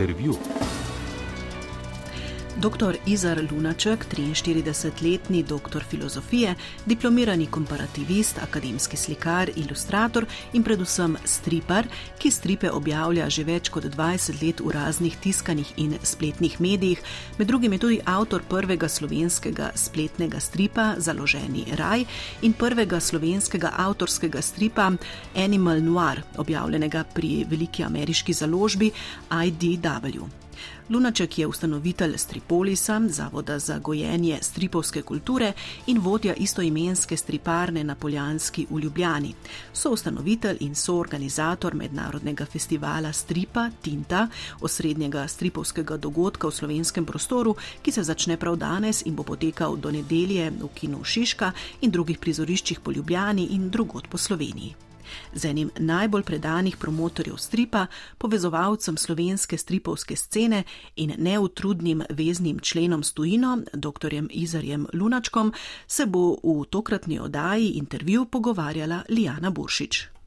[0.00, 0.38] interviu.
[2.60, 2.96] Dr.
[3.06, 6.54] Izar Lunaček, 43-letni doktor filozofije,
[6.86, 11.86] diplomirani komparativist, akademski slikar, ilustrator in predvsem stripar,
[12.18, 17.00] ki stripe objavlja že več kot 20 let v raznih tiskanih in spletnih medijih,
[17.38, 22.04] med drugim je tudi avtor prvega slovenskega spletnega stripa Založeni raj
[22.42, 24.90] in prvega slovenskega avtorskega stripa
[25.34, 28.92] Animal Noir, objavljenega pri veliki ameriški založbi
[29.30, 30.49] IDW.
[30.90, 35.52] Lunaček je ustanovitelj Stripolisa, zavoda za gojenje stripovske kulture
[35.86, 39.34] in vodja istoimenske striparne na Poljanski v Ljubljani.
[39.72, 44.28] So ustanovitelj in soorganizator mednarodnega festivala Stripa Tinta,
[44.60, 49.90] osrednjega stripovskega dogodka v slovenskem prostoru, ki se začne prav danes in bo potekal do
[49.90, 54.89] nedelje v kinu Šiška in drugih prizoriščih po Ljubljani in drugot po Sloveniji
[55.34, 57.86] z enim najbolj predanih promotorjev stripa,
[58.18, 60.62] povezovalcem slovenske stripovske scene
[60.96, 64.14] in neutrudnim veznim členom stojino, dr.
[64.30, 65.52] Izarjem Lunačkom,
[65.86, 70.19] se bo v tokratni oddaji intervju pogovarjala Lijana Buršič.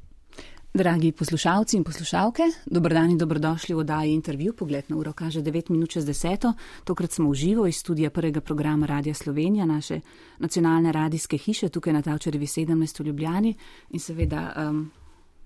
[0.74, 4.54] Dragi poslušalci in poslušalke, dobrodan in dobrodošli v oddaji intervju.
[4.54, 6.54] Pogled na uro kaže 9 minut čez 10.
[6.84, 10.00] Tokrat smo v živo iz studija prvega programa Radia Slovenija, naše
[10.40, 13.54] nacionalne radijske hiše tukaj na Tavčerevi 17 v Ljubljani.
[13.90, 14.92] In seveda, um,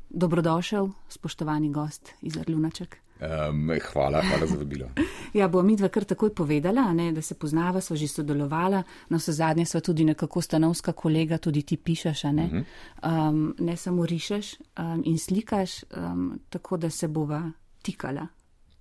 [0.10, 2.98] dobrodošel, spoštovani gost iz Arlunaček.
[3.20, 4.90] Um, hvala, hvala za vabilo.
[5.34, 9.18] ja, bo mi dva kar takoj povedala, ne, da se poznava, sva že sodelovala, na
[9.18, 13.30] vse zadnje sva tudi nekako stanovska kolega, tudi ti pišeš, ne, uh -huh.
[13.30, 17.52] um, ne samo rišeš um, in slikaš, um, tako da se bova
[17.82, 18.28] tikala.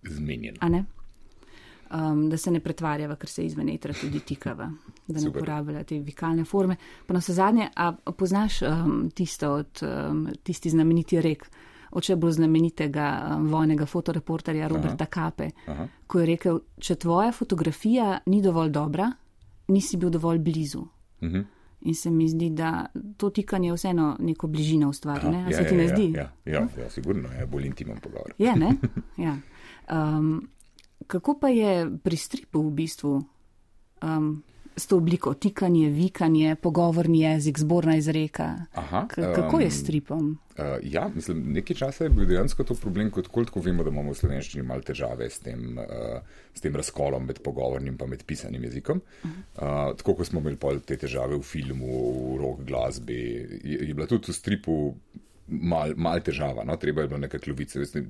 [0.03, 0.85] Zmenjeno.
[1.91, 4.71] Um, da se ne pretvarjava, ker se izven etra tudi tikava,
[5.07, 6.77] da ne uporablja te vikalne forme.
[7.07, 11.51] Pa na vse zadnje, a poznaš um, tisto od um, tisti znameniti rek,
[11.97, 15.11] oče bolj znamenitega um, vojnega fotoreporterja Roberta Aha.
[15.11, 15.89] Kape, Aha.
[16.07, 19.11] ko je rekel, če tvoja fotografija ni dovolj dobra,
[19.73, 20.81] nisi bil dovolj blizu.
[20.81, 21.37] Uh mhm.
[21.37, 21.45] -huh.
[21.81, 22.87] In se mi zdi, da
[23.17, 25.29] to tikanje vseeno neko bližino ustvari.
[25.29, 25.41] Ne?
[25.51, 26.13] Ja, se ti ja, ne ja, zdi?
[26.13, 28.33] Ja, ja, ja, ja sigurno je bolj intimen pogovor.
[28.39, 28.73] Je, ne?
[29.27, 29.37] Ja.
[30.19, 30.49] Um,
[31.07, 33.23] kako pa je pri stripu v bistvu?
[34.03, 34.43] Um,
[34.77, 38.55] s to obliko tikanje, vikanje, pogovorni jezik, zborna izreka.
[38.75, 40.39] Aha, kako je s stripom?
[40.59, 44.13] Uh, ja, mislim, nekaj časa je bil dejansko to problem, kot koliko vemo, da imamo
[44.13, 46.21] v slovenščini malo težave s tem, uh,
[46.55, 49.01] s tem razkolom med pogovornim in med pisanim jezikom.
[49.25, 52.01] Uh, tako kot smo imeli te težave v filmu,
[52.35, 53.21] v rock glasbi,
[53.65, 54.81] je, je bila tudi v stripu.
[55.47, 56.75] Mal, mal težava, no?
[56.75, 57.85] treba je bilo nekaj klovice.
[57.87, 58.01] Se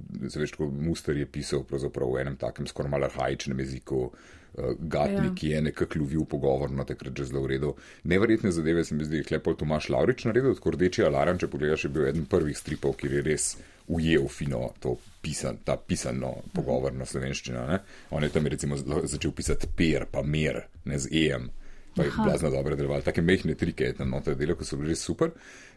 [0.40, 5.28] veš, kot Muster je pisal v enem takem skoraj malo arhajičnem jeziku, uh, uh, Gatni,
[5.28, 5.34] ja.
[5.34, 7.74] ki je nekako lovil pogovor, no takrat že zelo v redu.
[8.04, 11.92] Neverjetne zadeve se mi zdi, klepol Tomaš Laurič naredil, tako rdeči alarm, če pogledaš, je
[11.94, 13.50] bil eden prvih stripov, ki je res
[13.86, 17.66] ujel fino to pisan, ta pisano pogovorno slovenščino.
[17.70, 17.78] Ne?
[18.10, 21.50] On je tam recimo začel pisati per, pa mer, ne z em
[21.96, 23.02] pa je blazno dobro deloval.
[23.02, 25.30] Take mehne trike je tam noter delo, ko so bili res super.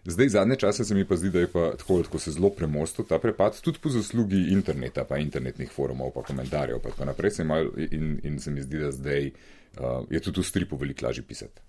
[0.05, 3.05] Zdaj, zadnje čase se mi pa zdi, da je pa tako, ko se zelo premostil
[3.05, 7.43] ta prepad, tudi po zaslugi interneta, pa internetnih forumov, pa komentarjev, pa tako naprej se
[7.43, 11.23] mal, in, in se mi zdi, da zdaj uh, je tudi v stripu veliko lažje
[11.23, 11.61] pisati.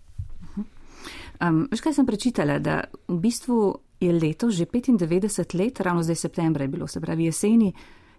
[1.40, 3.60] Um, veš, kaj sem prečitala, da v bistvu
[4.00, 7.72] je leto že 95 let, ravno zdaj septembra je bilo, se pravi jeseni,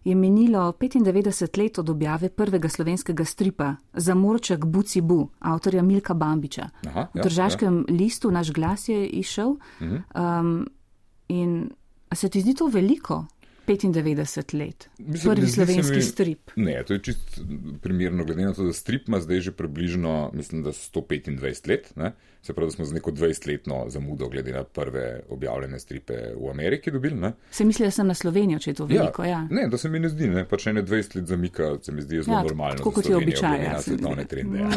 [0.03, 6.69] je minilo 95 let od objave prvega slovenskega stripa Zamorček Buci Bu, avtorja Milka Bambiča.
[6.87, 7.95] Aha, ja, v državskem ja.
[7.95, 9.55] listu naš glas je išel.
[9.79, 10.67] Um,
[11.27, 11.69] in
[12.13, 13.25] se ti zdi to veliko?
[13.71, 14.89] 95 let.
[14.97, 16.51] Mislim, Prvi slovenski mi, strip.
[16.55, 17.39] Ne, to je čist
[17.81, 21.95] primerno, glede na to, da strip ima zdaj že približno, mislim, da 125 let.
[21.95, 22.11] Ne?
[22.41, 26.91] Se pravi, da smo z neko 20-letno zamudo, glede na prve objavljene stripe v Ameriki,
[26.91, 27.15] dobili.
[27.15, 27.33] Ne?
[27.51, 29.23] Se misli, da sem na Slovenijo, če je to veliko?
[29.23, 29.47] Ja, ja.
[29.51, 30.45] Ne, da se mi ne zdi, ne?
[30.49, 32.77] pač ene 20 let zamika, se mi zdi zelo ja, normalno.
[32.77, 33.63] Tako kot je običaj.
[33.63, 34.59] Ja, svetovne trende.
[34.59, 34.69] Ja.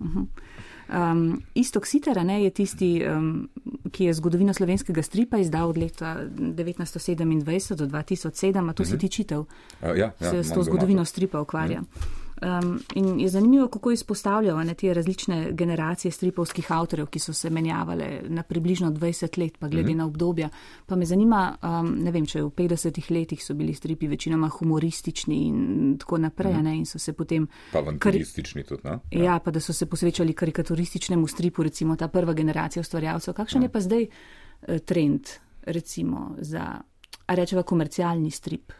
[0.00, 0.28] Mhm.
[0.88, 3.48] Um, Istok Sitera ne, je tisti, um,
[3.92, 8.70] ki je zgodovino slovenskega stripa izdal od leta 1927 do 2007.
[8.70, 8.90] A to uh -huh.
[8.90, 9.00] si mhm.
[9.00, 9.40] ti čitev?
[9.40, 9.46] Uh,
[9.82, 11.80] ja, ja, se s to zgodovino stripa ukvarja.
[11.80, 12.23] Uh -huh.
[12.42, 17.50] Um, in je zanimivo, kako izpostavljajo ne, te različne generacije stripovskih avtorjev, ki so se
[17.50, 19.96] menjavale na približno 20 let, pa glede mm -hmm.
[19.96, 20.48] na obdobja.
[20.86, 25.36] Pa me zanima, um, ne vem, če v 50 letih so bili stripi večinoma humoristični
[25.46, 26.62] in tako naprej, mm -hmm.
[26.62, 27.48] ne, in so se potem.
[27.72, 28.98] Pa avanturistični tudi, ne?
[29.10, 29.24] Ja.
[29.24, 33.34] ja, pa da so se posvečali karikaturističnemu stripu, recimo ta prva generacija ustvarjalcev.
[33.34, 33.64] Kakšen ja.
[33.66, 35.28] je pa zdaj uh, trend,
[35.62, 36.80] recimo, za,
[37.28, 38.72] rečeva, komercialni strip?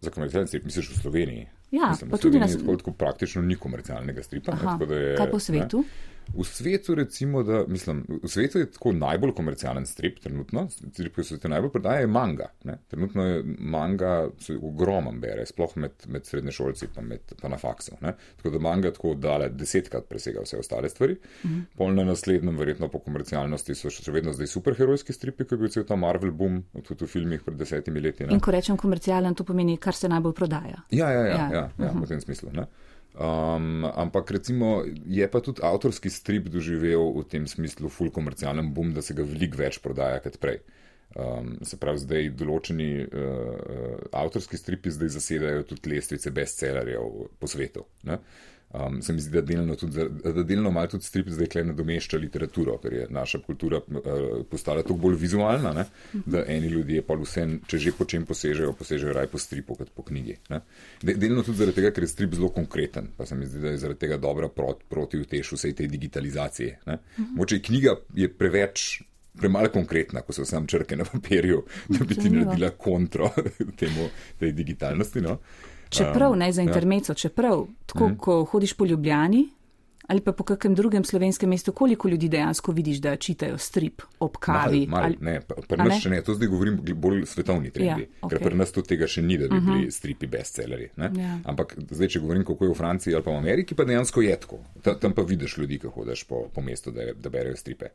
[0.00, 1.46] Za komercialni strip, misliš v Sloveniji?
[1.72, 2.92] Ja, Mislim, pa tudi na svetu.
[2.92, 4.52] Praktično ni komercialnega stripa.
[4.52, 5.84] Aha, ne, je, kaj po svetu?
[6.34, 11.24] V svetu, recimo, da, mislim, v svetu je tako najbolj komercialen strip, trenutno, strip, ki
[11.24, 12.48] se ti najbolj prodaja, je manga.
[12.64, 12.78] Ne?
[12.88, 14.12] Trenutno je manga
[14.62, 17.98] ogromen, bere, sploh med, med srednješolci, pa, med, pa na faksu.
[18.00, 18.14] Ne?
[18.36, 21.18] Tako da manga tako dale desetkrat presega vse ostale stvari.
[21.44, 21.60] Mhm.
[21.76, 25.72] Pol na naslednjem, verjetno po komercialnosti, so še vedno zdaj superherojski stripi, ki je bil
[25.74, 28.24] cel ta Marvel boom, tudi v filmih pred desetimi leti.
[28.24, 28.32] Ne?
[28.32, 30.80] In ko rečem komercialen, to pomeni, kar se najbolj prodaja.
[30.90, 32.04] Ja, ja, ja, ja, ja, ja uh -huh.
[32.04, 32.50] v tem smislu.
[32.52, 32.66] Ne?
[33.12, 38.94] Um, ampak recimo je pa tudi avtorski strip doživel v tem smislu full komercialen boom,
[38.96, 40.62] da se ga veliko več prodaja kot prej.
[41.12, 47.84] Um, se pravi, zdaj določeni uh, avtorski stripi zdaj zasedajo tudi lestvice bestsellerjev po svetu.
[48.08, 48.16] Ne?
[48.74, 52.16] Um, se mi zdi, da delno, tudi, da delno malo tudi strip zdaj kle nadomešča
[52.16, 54.04] literaturo, ker je naša kultura uh,
[54.50, 55.84] postala tako bolj vizualna, ne?
[56.24, 59.90] da eni ljudje pa vse, če že po čem posežejo, posežejo raj po stripu kot
[59.92, 60.38] po knjigi.
[61.02, 63.74] De, delno tudi zaradi tega, ker je strip zelo konkreten, pa se mi zdi, da
[63.74, 66.72] je zaradi tega dobra prot, proti vtešu vsej tej digitalizaciji.
[67.36, 69.02] Moče knjiga je preveč.
[69.32, 73.30] Premalo konkretna, ko so sam črke na papirju, da bi ti naredila kontro
[73.80, 75.22] temu, tej digitalnosti.
[75.24, 75.38] No?
[75.92, 76.64] Čeprav, ne za ja.
[76.64, 78.16] intermeco, čeprav, tako mm.
[78.18, 79.46] ko hodiš po Ljubljani
[80.12, 84.36] ali pa po kakem drugem slovenskem mestu, koliko ljudi dejansko vidiš, da čitajo strip ob
[84.36, 84.86] kavi?
[84.86, 85.16] Mal, mal, ali...
[85.20, 88.34] Ne, pri nas še ne, to zdaj govorim bolj svetovni trendi, ja, okay.
[88.34, 89.70] ker pri nas tudi tega še ni, da bi uh -huh.
[89.70, 89.90] bili mhm.
[89.90, 90.88] stripi bestselleri.
[90.96, 91.38] Ja.
[91.44, 94.36] Ampak zdaj, če govorim, kako je v Franciji ali pa v Ameriki, pa dejansko je
[94.40, 94.58] tako.
[94.82, 97.88] Ta, tam pa vidiš ljudi, ki hodiš po, po mestu, da, da berejo stripe.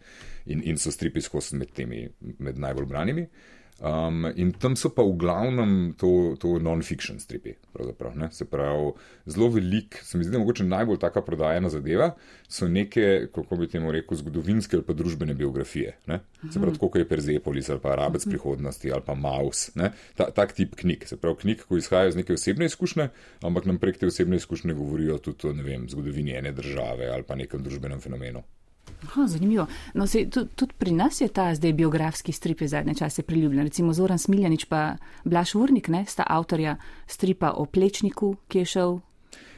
[0.45, 2.09] In, in so stripi skozi med temi,
[2.39, 3.21] med najbolj branimi.
[3.21, 7.53] Uh, Um, in tam so pa v glavnem to, to non-fiction stripi.
[8.33, 8.91] Se pravi,
[9.29, 12.15] zelo velik, se mi zdi, da mogoče najbolj taka prodajena zadeva
[12.49, 15.93] so neke, kako bi temu rekel, zgodovinske ali pa družbene biografije.
[16.09, 16.19] Ne?
[16.49, 18.33] Se pravi, kot je Perzepolis ali pa Arabec mhm.
[18.33, 19.69] prihodnosti ali pa Maus.
[20.17, 21.05] Ta, tak tip knjig.
[21.05, 23.09] Se pravi, knjig, ki izhajajo iz neke osebne izkušnje,
[23.45, 27.37] ampak nam prek te osebne izkušnje govorijo tudi o vem, zgodovini ene države ali pa
[27.37, 28.41] nekem družbenem fenomenu.
[29.03, 29.67] Aha, zanimivo.
[29.93, 33.63] No, se, tudi, tudi pri nas je ta zdaj biografski strip zadnje čase priljubljen.
[33.63, 38.99] Recimo Zoran Smiljanič pa Blaš Urnik, ne, sta avtorja stripa o plečniku, ki je šel.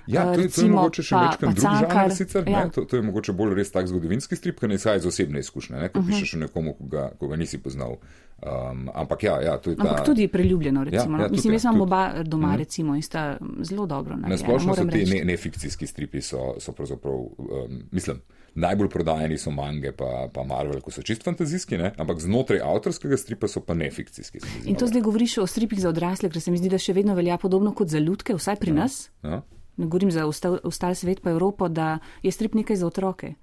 [0.09, 2.63] Ja, to, recimo, to je mogoče še večkrat drug žanr sicer, ja.
[2.73, 5.75] to, to je mogoče bolj res tak zgodovinski strip, ki ne izhaja iz osebne izkušnje,
[5.77, 6.13] ne, ko uh mhm.
[6.13, 6.19] -huh.
[6.19, 7.99] pišeš o nekomu, koga, koga nisi poznal.
[8.39, 9.83] Um, ampak ja, ja, to je ta...
[9.83, 11.17] Ampak tudi priljubljeno, recimo.
[11.17, 12.55] Ja, ja, Mislim, jaz imam oba doma, uh mhm.
[12.55, 12.59] -huh.
[12.59, 14.15] recimo, in sta zelo dobro.
[14.15, 18.21] Na splošno so ti nefikcijski ne stripi, so, so pravzaprav, um, mislim,
[18.55, 21.93] najbolj prodajeni so mange, pa, pa Marvel, ko so čist fantazijski, ne?
[21.97, 24.41] ampak znotraj avtorskega stripa so pa nefikcijski.
[24.65, 27.15] In to zdaj govoriš o stripih za odrasle, ker se mi zdi, da še vedno
[27.17, 28.79] velja podobno kot za ljudke, vsaj pri ja.
[28.81, 28.99] nas.
[29.23, 29.41] Ja.
[29.79, 33.33] Ne govorim za ostal svet, pa Evropo, da je strip nekaj za otroke.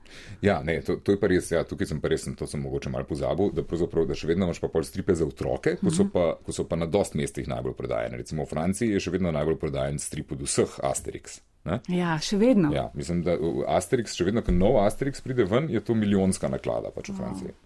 [0.42, 2.92] Ja, ne, to, to je pa res, ja, tukaj sem pa res, to sem mogoče
[2.92, 6.12] malo pozabil, da, da še vedno imaš pa pol stripe za otroke, ko so, mhm.
[6.12, 8.20] pa, ko so pa na dost mestih najbolj prodajene.
[8.20, 11.40] Recimo v Franciji je še vedno najbolj prodajen strip od vseh Asterix.
[11.66, 11.80] Ne?
[11.90, 12.70] Ja, še vedno.
[12.74, 13.38] Ja, mislim, da
[13.74, 17.54] Asterix, še vedno, ko nov Asterix pride ven, je to milijonska naklada pač v Franciji.
[17.56, 17.62] Oh.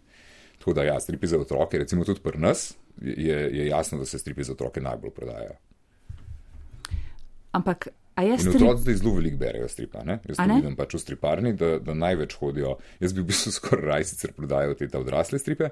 [0.61, 2.71] Tako da, ja, stripi za otroke, recimo tudi pri nas,
[3.01, 5.59] je, je jasno, da se stripi za otroke najbolj prodajajo.
[7.57, 7.89] Ampak
[8.23, 10.05] In otroci zdaj zelo veliko berejo stripa.
[10.05, 10.19] Ne?
[10.29, 12.77] Jaz ne vidim pač v striparni, da, da največ hodijo.
[13.01, 15.71] Jaz bi v bistvu skoraj raj sicer prodajal te odrasle stripe.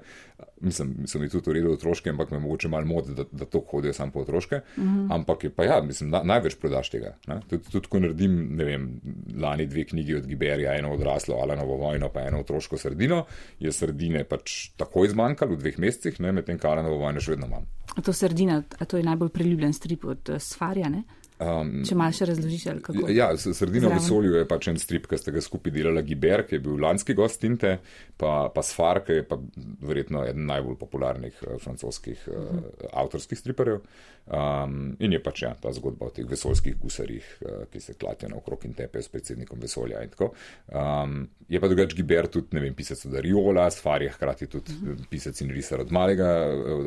[0.61, 3.93] Mislim, so mi tudi uredili otroške, ampak me mogoče malo moti, da, da to hodijo
[3.93, 4.61] samo po otroške.
[4.77, 5.15] Mm -hmm.
[5.15, 7.17] Ampak je pa ja, mislim, na, največ prodaš tega.
[7.49, 9.01] Tudi, tudi ko naredim, ne vem,
[9.41, 13.25] lani dve knjigi od Giberija, eno odraslo, ali novo vojno, pa eno otroško sredino,
[13.59, 17.67] je sredine pač takoj zmanjkalo v dveh mesecih, medtem ko novo vojno še vedno imam.
[17.97, 21.03] A to sredina, a to je najbolj priljubljen strip od uh, Sfarja, ne?
[21.39, 23.15] Um, Če malo še razložiš, kako je.
[23.15, 26.57] Ja, Sredina v vesolju je pač en strip, ki ste ga skupaj delali, Giber, ki
[26.57, 27.77] je bil lanski gost Tinte,
[28.19, 29.39] pa, pa Sfar, ki je pa
[29.87, 32.91] verjetno eden najbolj popularnih uh, francoskih uh, uh -huh.
[33.05, 33.85] avtorskih striperjev.
[34.29, 38.29] Um, in je pač ja, ta zgodba o teh vesoljskih gusarjih, uh, ki se klatijo
[38.35, 40.03] naokrog in tepejo s predsednikom vesolja.
[40.05, 44.75] Um, je pa drugač Giber tudi, ne vem, pisec od Ariola, Sfar je hkrati tudi
[44.75, 45.07] uh -huh.
[45.09, 46.29] pisec in risar od Malega,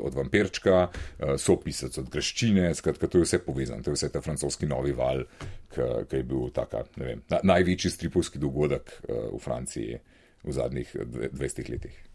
[0.03, 4.11] od Vampirčka, uh, so pisec od Greščine, skratka, to je vse povezano, to je vse
[4.11, 5.23] ta francoski novi val,
[6.09, 9.99] ki je bil taka, vem, na, največji stripovski dogodek uh, v Franciji
[10.43, 10.95] v zadnjih
[11.33, 12.10] 20 letih.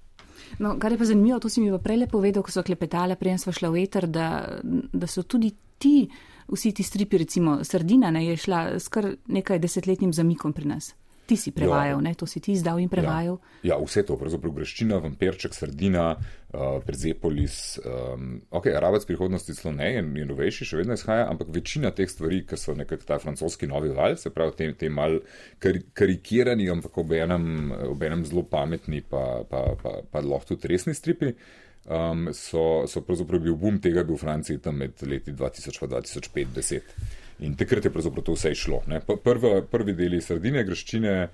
[0.59, 3.39] No, kar je pa zanimivo, to si mi pa prej povedal, ko so klepetale, prej
[3.39, 4.61] smo šli v eter, da,
[4.93, 6.09] da so tudi ti,
[6.49, 10.95] vsi ti stripi, recimo Sardina, ne, je šla skar nekaj desetletnim zamikom pri nas.
[11.27, 12.15] Ti si prevajal, ja.
[12.15, 13.41] to si ti izdal in prevajal.
[13.67, 19.75] Ja, ja vse to, pravzaprav greščina, vampirček, sardina, uh, Perzepolis, um, ok, arabec prihodnosti celo
[19.75, 23.19] ne, je, je novejši, še vedno izhaja, ampak večina teh stvari, ki so nekako ta
[23.23, 25.19] francoski novi val, se pravi, te, te mal
[25.63, 31.35] kar, karikirani, ampak ob enem, zelo pametni, pa, pa, pa, pa lahko tudi resni stripi.
[31.87, 35.93] Um, so, so pravzaprav bil boom tega bil v Franciji tam med leti 2000 in
[35.93, 37.26] 2005-2010.
[37.39, 38.81] In takrat je pravzaprav to vse šlo.
[39.25, 41.29] Prva, prvi deli sredine, greščine,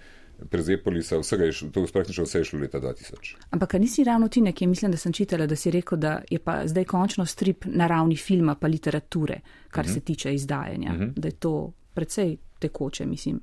[0.51, 3.37] Prezepolisa, vsega je šlo, to praktično vse je šlo leta 2000.
[3.51, 6.63] Ampak nisi ravno ti nekje, mislim, da sem čitala, da si rekel, da je pa
[6.67, 9.41] zdaj končno strip na ravni filma pa literature,
[9.71, 9.95] kar uh -huh.
[9.95, 11.13] se tiče izdajanja, uh -huh.
[11.17, 13.41] da je to predvsej tekoče, mislim.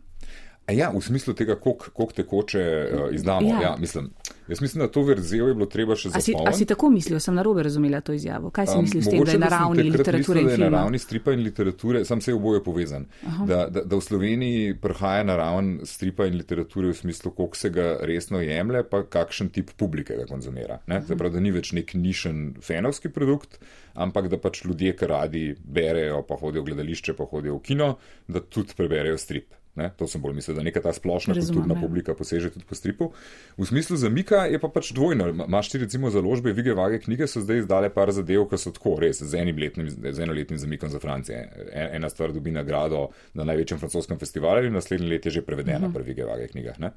[0.72, 3.50] Ja, v smislu tega, koliko tekoče uh, izdamo.
[3.50, 3.62] Ja.
[3.62, 4.10] Ja, mislim,
[4.48, 6.50] jaz mislim, da to verzijo je bilo treba še zapolniti.
[6.50, 8.52] A si tako mislil, sem narobe razumela to izjavo?
[8.54, 10.44] Kaj si um, mislil s tem, da je na ravni literature?
[10.44, 13.06] Mislil, da je na ravni stripa in literature, sam se je oboje povezan.
[13.48, 17.74] Da, da, da v Sloveniji prihaja na raven stripa in literature v smislu, koliko se
[17.74, 20.80] ga resno jemlje, pa kakšen tip publike ga konzumira.
[20.88, 21.06] Uh -huh.
[21.08, 23.60] Zaprav, da ni več nek nišen fenovski produkt,
[23.94, 27.96] ampak da pač ljudje, ki radi berejo, pa hodijo v gledališče, pa hodijo v kino,
[28.28, 29.59] da tudi preberejo strip.
[29.80, 29.90] Ne?
[29.98, 31.82] To sem bolj mislil, da neka ta splošna Razumem, kulturna ja.
[31.82, 33.12] publika poseže tudi po stripu.
[33.58, 35.32] V smislu zamika je pa pač dvojno.
[35.48, 38.98] Maš ti recimo založbe, vige vage knjige so zdaj izdale par zadev, ki so tako
[39.00, 41.40] res z letnim, z enoletnim zamikom za Francijo.
[41.40, 45.78] E, ena stvar dobi nagrado na največjem francoskem festivalu in naslednje let je že prevedena
[45.78, 45.92] uh mhm.
[45.92, 45.96] -huh.
[45.96, 46.76] pri vige vage knjigah.
[46.80, 46.92] Uh,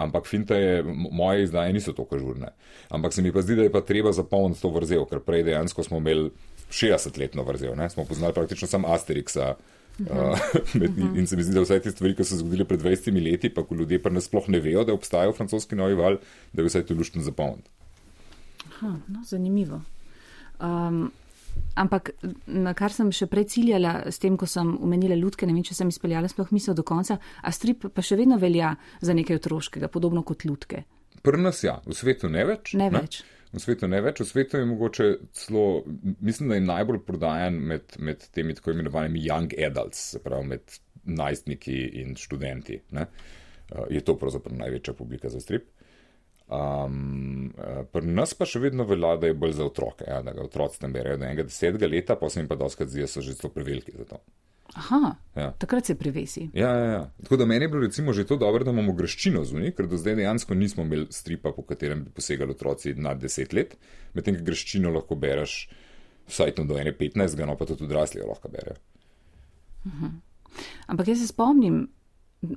[0.00, 2.48] ampak finta je, moje izdaje niso tako žurne.
[2.88, 5.82] Ampak se mi pa zdi, da je pa treba zapolniti to vrzel, ker prej dejansko
[5.82, 6.30] smo imeli
[6.70, 7.76] 60-letno vrzel.
[7.76, 7.90] Ne?
[7.90, 9.54] Smo poznali praktično samo Asterixa.
[10.00, 10.38] Uh,
[10.80, 13.20] in, in se mi zdi, da vse te stvari, ki so se zgodile pred 20
[13.20, 16.16] leti, pa ko ljudje pa nasploh ne vejo, da obstajajo francoski novi val,
[16.52, 17.68] da je vse to luštno zapolniti.
[18.80, 19.82] No, zanimivo.
[20.60, 21.10] Um,
[21.76, 22.14] ampak
[22.46, 25.76] na kar sem še prej ciljala s tem, ko sem umenila ljudke, ne vem, če
[25.76, 28.72] sem izpeljala sploh misel do konca, a strip pa še vedno velja
[29.04, 30.84] za nekaj otroškega, podobno kot ljudke.
[31.22, 32.74] Pri nas ja, v svetu ne več.
[32.78, 33.04] Ne, ne?
[33.04, 35.82] več v svetu ne več, v svetu je mogoče celo,
[36.22, 40.78] mislim, da je najbolj prodajan med, med temi tako imenovanimi young adults, se pravi med
[41.10, 42.78] najstniki in študenti.
[42.94, 43.08] Ne?
[43.70, 45.66] Uh, je to pravzaprav največja publika za strip.
[46.50, 47.52] Um,
[47.94, 50.80] pri nas pa še vedno velja, da je bolj za otroke, ja, da ga otroci
[50.82, 53.36] tam berejo do enega desetega leta, pa se jim pa doskrat zdi, da so že
[53.38, 54.18] zelo preveliki za to.
[54.74, 55.50] Aha, ja.
[55.58, 56.50] takrat se privesi.
[56.54, 57.10] Ja, ja, ja.
[57.22, 59.98] Tako da meni je bilo recimo že to dobro, da imamo graščino zunaj, ker do
[59.98, 63.76] zdaj dejansko nismo imeli stripa, po katerem bi posegali otroci nad 10 let,
[64.14, 65.68] medtem ko graščino lahko bereš
[66.30, 68.76] vsaj do 15, no pa tudi odrasli lahko berejo.
[69.84, 70.10] Uh -huh.
[70.86, 71.88] Ampak jaz se spomnim,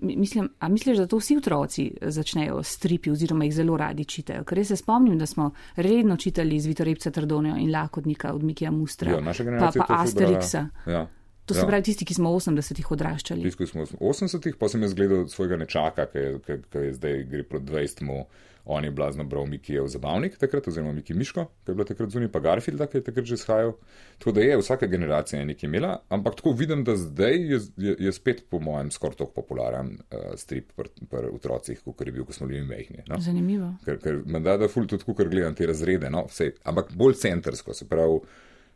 [0.01, 4.43] mislim, a misliš, da to vsi otroci začnejo stripi oziroma jih zelo radi čitajo?
[4.43, 8.71] Ker jaz se spomnim, da smo redno čitali z Vitorepca Trdonijo in Lakodnika od Mikija
[8.71, 9.21] Mustra, jo,
[9.59, 10.67] pa, pa Asterixa.
[10.87, 11.07] Ja.
[11.45, 11.67] To so ja.
[11.67, 13.43] pravi tisti, ki smo v 80-ih odraščali.
[13.43, 16.95] Tisti, ki smo v 80-ih, pa sem jaz gledal svojega nečaka, ki je, ki, je
[16.99, 18.03] zdaj gre proti 20.
[18.07, 18.23] -mu.
[18.65, 21.85] On je blazno bral Miki je v zabavnik takrat, oziroma Miki Miško, ki je bila
[21.85, 23.73] takrat zunaj, pa Garfield, ki je takrat že shajal.
[24.19, 27.95] Tako da je vsaka generacija je nekaj imela, ampak tako vidim, da zdaj je, je,
[27.99, 32.23] je spet, po mojem, skoraj tako popularen uh, strip pri pr otrocih, kot je bil,
[32.25, 33.03] ko smo bili mehni.
[33.07, 33.19] No?
[33.19, 33.73] Zanimivo.
[33.85, 36.23] Ker, ker menda da ful tudi, ker gledam te razrede, no?
[36.31, 38.21] Vse, ampak bolj centrsko, se pravi,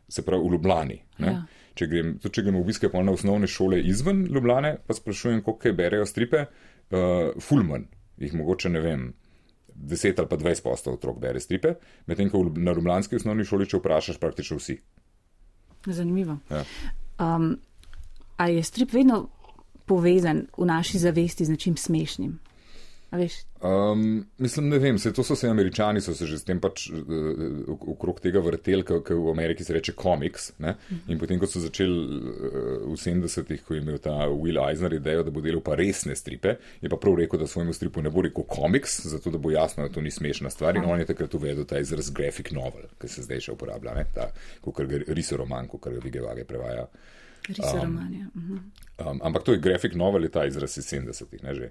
[0.08, 1.00] se pravi v Ljubljani.
[1.18, 1.40] Ja
[1.78, 5.72] če grem, tudi če grem v obiske polne osnovne šole izven Ljubljane, pa sprašujem, koliko
[5.78, 7.86] berejo stripe, uh, fulman,
[8.18, 9.08] jih mogoče ne vem.
[9.78, 11.76] 10 ali pa 20 postov otrok bere stripe,
[12.10, 14.74] medtem ko na Ljubljanski osnovni šoli, če vprašaš, praktično vsi.
[15.86, 16.40] Zanimivo.
[16.50, 16.64] Ja.
[17.22, 17.52] Um,
[18.36, 19.28] a je strip vedno
[19.86, 22.34] povezan v naši zavesti z nečim smešnim?
[23.60, 26.90] Um, mislim, ne vem, se, to so se američani, so se že s tem pač
[26.92, 30.50] uh, okrog tega vrteli, ker v Ameriki se reče komiks.
[30.58, 30.74] Uh -huh.
[31.08, 35.22] In potem, ko so začeli uh, v 70-ih, ko je imel ta Will Eisner idejo,
[35.22, 38.22] da bo delal pa resne stripe, je pa prav rekel, da svojemu stripu ne bo
[38.22, 40.76] rekel komiks, zato da bo jasno, da to ni smešna stvar.
[40.76, 44.04] In on je takrat uvedel ta izraz graphic novel, ki se zdaj še uporablja, ne?
[44.14, 44.30] ta
[45.08, 46.86] risoroman, kot ga Vigevage prevaja.
[47.48, 48.26] Risoroman, ja.
[48.34, 49.10] Uh -huh.
[49.10, 51.70] um, ampak to je graphic novel, je ta izraz iz 70-ih, ne že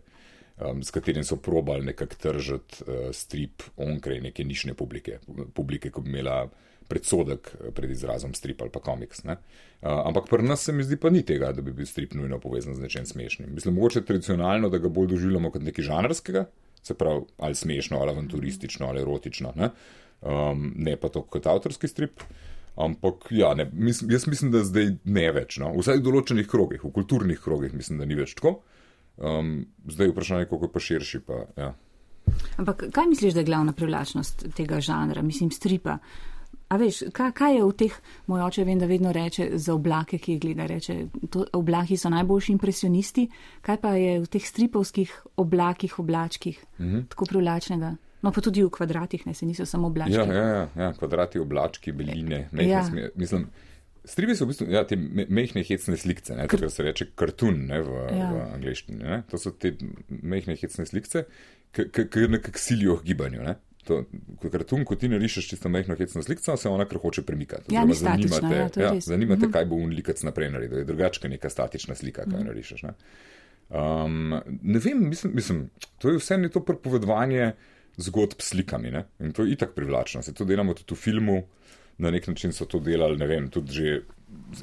[0.58, 5.20] um, s katerim so probali nekako tržiti uh, strip onkraj neke nišne publike,
[5.54, 6.48] publike, ki bi imela
[6.88, 9.24] predsodek uh, pred izrazom strip ali pa komiks.
[9.26, 9.36] Uh,
[9.82, 12.76] ampak pri nas se mi zdi pa ni tega, da bi bil strip nujno povezan
[12.76, 13.54] z nečem smešnim.
[13.54, 16.46] Mislim, mogoče tradicionalno, da ga bolj doživljamo kot nekaj žanrskega,
[16.84, 19.72] se pravi ali smešno, ali avanturistično, ali erotično, ne,
[20.22, 22.24] um, ne pa to kot avtorski strip.
[22.78, 25.58] Ampak ja, ne, mis, jaz mislim, da zdaj ne več.
[25.58, 25.72] No.
[25.80, 28.60] Vsaj v določenih krogih, v kulturnih krogih, mislim, da ni več tako.
[29.18, 31.20] Um, zdaj je vprašanje, kako je pa širši.
[31.20, 31.74] Pa, ja.
[32.58, 35.98] Ampak kaj misliš, da je glavna privlačnost tega žanra, mislim, stripa?
[36.68, 37.94] A veš, kaj, kaj je v teh,
[38.28, 40.98] moj oče vem, da vedno reče za oblake, ki jih gleda, reče,
[41.32, 43.30] to, oblaki so najboljši impresionisti,
[43.64, 47.08] kaj pa je v teh stripovskih oblakih, oblačkih, mm -hmm.
[47.08, 47.96] tako privlačnega?
[48.22, 50.16] No, pa tudi v kvadratih, ne se niso samo oblački.
[50.16, 52.84] Ja, ja, ja, ja kvadrati, oblački, beline, ne, ja.
[53.16, 53.48] mislim.
[54.08, 58.28] Stripi so v bistvu ja, te mehke hecne slike, kar se reče kartun v, ja.
[58.32, 59.00] v angleščini.
[59.04, 59.22] Ne?
[59.32, 59.74] To so te
[60.08, 61.26] mehke hecne slike,
[61.76, 63.44] ki nekako silijo v gibanju.
[63.44, 63.58] Ne?
[63.88, 64.02] To,
[64.42, 67.76] ko kartun, ko ti narišeš čisto mehko hecno sliko, se ona kar hoče premikati.
[67.76, 69.54] Ja, zanimate, ja, zanimate uh -huh.
[69.54, 70.78] kaj bo un likac naprej naredil.
[70.78, 72.34] Je drugačka neka statična slika, kaj.
[72.34, 72.48] -huh.
[72.48, 72.84] narišeš.
[72.84, 72.94] Ne?
[73.70, 74.30] Um,
[74.62, 77.52] ne vem, mislim, mislim, to je vse ne to prepovedovanje
[77.98, 79.06] zgodb s slikami ne?
[79.20, 80.22] in to je itak privlačno.
[80.22, 81.44] Se to delamo tudi v filmu,
[81.98, 84.01] na nek način so to delali, ne vem, tudi že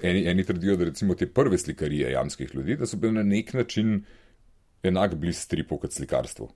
[0.03, 3.53] eni, eni trdijo, da recimo te prve slikarije jamskih ljudi, da so bile na nek
[3.55, 4.05] način
[4.83, 6.51] enak bliz stripu kot slikarstvu.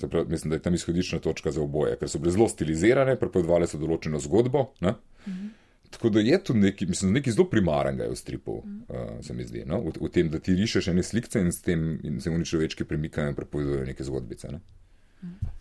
[0.00, 3.68] Pravi, mislim, da je tam izhodiščna točka za oboje, ker so bile zelo stilizirane, prepovedovali
[3.70, 4.72] so določeno zgodbo.
[4.82, 5.52] Mhm.
[5.94, 9.62] Tako da je tu nekaj, mislim, nekaj zelo primarnega v stripu, uh, se mi zdi,
[9.66, 9.78] no?
[9.84, 12.86] v, v tem, da ti rišeš ene slike in s tem in se oni človeški
[12.90, 14.50] premikajo in prepovedujejo neke zgodbice.
[14.56, 14.60] Ne?
[15.22, 15.52] Mhm.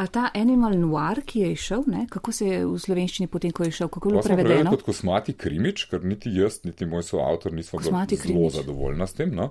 [0.00, 2.06] A ta Animal Noir, ki je išel, ne?
[2.08, 4.72] kako se je v slovenščini potem, ko je išel, kako je bilo prevedeno?
[4.72, 9.34] Kot kosmati krimič, ker niti jaz, niti moj soavtor nismo bili zelo zadovoljni s tem.
[9.36, 9.50] No?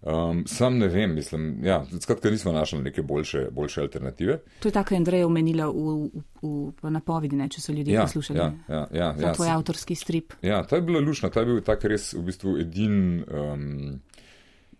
[0.00, 4.38] Um, sam ne vem, mislim, ja, skratka nismo našli neke boljše, boljše alternative.
[4.64, 5.98] To je tako, Andrej omenila v,
[6.40, 8.40] v, v, napovedi, ne, če so ljudje ja, poslušali.
[8.40, 10.38] Ja, ja, ja, ja, tvoj avtorski strip.
[10.40, 13.00] Ja, to je bilo lušno, to je bil tak res v bistvu edin.
[13.28, 13.98] Um,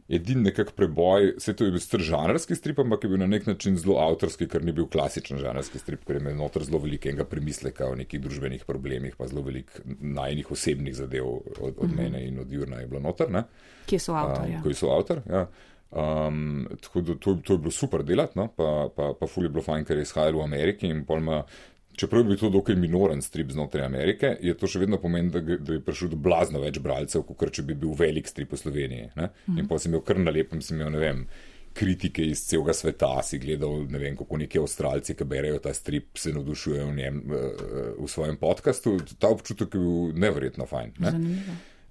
[0.08, 3.46] edini nekak preboj, se to je bil str žanrski strip, ampak je bil na nek
[3.46, 7.26] način zelo avtorski, ker ni bil klasičen žanrski strip, ker je imel noter zelo velikega
[7.26, 11.92] premisleka o nekih družbenih problemih, pa zelo velik najnih osebnih zadev od, od mhm.
[11.92, 11.96] -huh.
[11.96, 13.30] mene in od Jurna je bilo noter.
[13.30, 13.44] Ne?
[13.86, 14.44] Kje so avtor?
[14.46, 14.62] Um, ja.
[14.62, 15.46] Kje so avtor, ja.
[15.90, 18.48] Um, tako da to, to je bilo super delati, no?
[18.48, 21.44] pa, pa, pa ful je bilo fajn, ker je izhajalo v Ameriki in pol ima
[21.96, 25.40] čeprav je bil to dokaj minoren strip znotraj Amerike, je to še vedno pomeni, da,
[25.40, 29.10] da je prišel do blazno več bralcev, kot če bi bil velik strip v Sloveniji.
[29.16, 29.30] Ne?
[29.48, 29.68] In mhm.
[29.70, 31.22] pa sem imel kar na lepem, sem imel ne vem.
[31.76, 36.14] Kritike iz celega sveta si gledal, ne vem, kako neki avstralci, ki berejo ta strip,
[36.16, 37.64] se navdušujejo v, njem, eh,
[37.98, 38.96] v svojem podkastu.
[39.20, 40.94] Ta občutek je bil nevrjetno fajn.
[41.04, 41.12] Ne?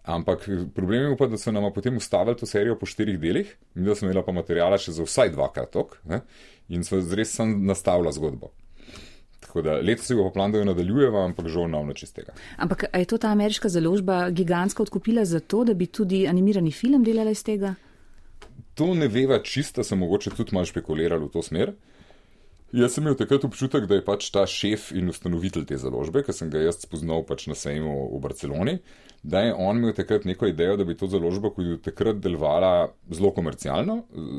[0.05, 3.85] Ampak problem je pa, da so nam potem ustavili to serijo po štirih delih, mi
[3.85, 5.97] da smo imeli pa materijala še za vsaj dvakrat tok
[6.69, 8.51] in so res sem nastavila zgodbo.
[9.45, 12.33] Tako da letos se bo plan, da jo nadaljujemo, ampak žal nam neče z tega.
[12.57, 17.03] Ampak je to ta ameriška založba gigantska odkupila za to, da bi tudi animirani film
[17.03, 17.75] delala iz tega?
[18.75, 21.75] To ne veva čisto, sem mogoče tudi malo špekuliral v to smer.
[22.75, 26.33] Jaz sem imel takrat občutek, da je pač ta šef in ustanovitelj te založbe, ki
[26.35, 28.79] sem ga jaz spoznal pač na sejmu v Barceloni
[29.27, 32.91] da je on imel takrat neko idejo, da bi to založbo, ki je takrat delovala
[33.09, 33.95] zelo komercialno.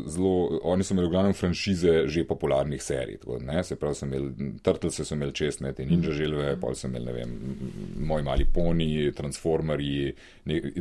[0.06, 3.18] Zelo, oni so imeli v glavnem franšize že popularnih serij.
[3.24, 7.04] Tako, se pravi, so imeli Turtles, so imeli čestne, te ninja želve, pa so imeli,
[7.04, 7.32] ne vem,
[8.06, 10.12] moj mali poni, transformerji.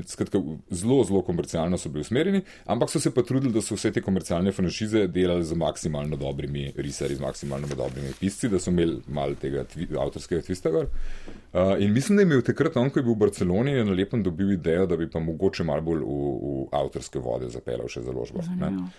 [0.06, 3.90] Skratka, zelo, zelo komercialno so bili usmerjeni, ampak so se pa trudili, da so vse
[3.92, 9.02] te komercialne franšize delali z maksimalno dobrimi risari, z maksimalno dobrimi pisci, da so imeli
[9.08, 10.70] malo tega tvi, avtorskega tvista.
[10.70, 10.86] Uh,
[11.80, 14.86] in mislim, da je imel takrat on, ko je bil v Barceloni, lepem dobil idejo,
[14.90, 18.44] da bi pa mogoče malo bolj v, v avtorske vode zapeljal še založbo.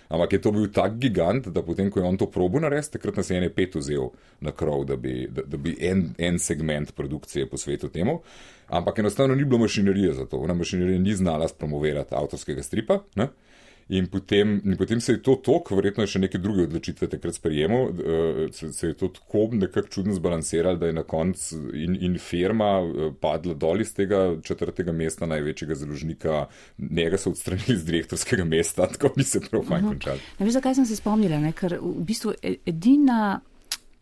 [0.09, 3.21] Ampak je to bil tak gigant, da potem, ko je on to probo naredil, takrat
[3.21, 4.11] nas je ene pet vzel
[4.45, 8.21] na krov, da bi, da, da bi en, en segment produkcije posvetil temu.
[8.67, 10.41] Ampak enostavno ni bilo mašinerije za to.
[10.43, 12.99] Ona mašinerija ni znala spromovirati avtorskega stripa.
[13.15, 13.29] Ne?
[13.89, 17.37] In potem, in potem se je to tok, verjetno je še neke druge odločitve takrat
[17.39, 21.95] sprejemal, uh, se, se je to tako nekako čudno zbalansiralo, da je na koncu in,
[22.03, 26.47] in firma uh, padla dol iz tega četrtega mesta, največjega založnika,
[26.79, 30.25] njega so odstranili z direktorskega mesta, tako bi se prav fajn končali.
[30.41, 31.55] Ne vem, zakaj sem se spomnila, ne?
[31.55, 33.37] ker v bistvu e, edina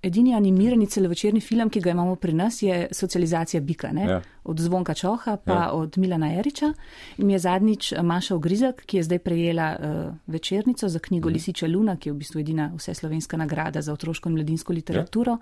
[0.04, 4.20] edini animirani celovečerni film, ki ga imamo pri nas, je socializacija Bika, ja.
[4.44, 5.70] od Zvonka Čoha pa ja.
[5.72, 6.72] od Milana Eriča.
[7.18, 11.34] In je zadnjič eh, Maša Ogrizak, ki je zdaj prejela uh, večernico za knjigo mhm.
[11.34, 15.32] Lisiča Luna, ki je v bistvu edina vse slovenska nagrada za otroško in mladinsko literaturo.
[15.32, 15.38] Ja.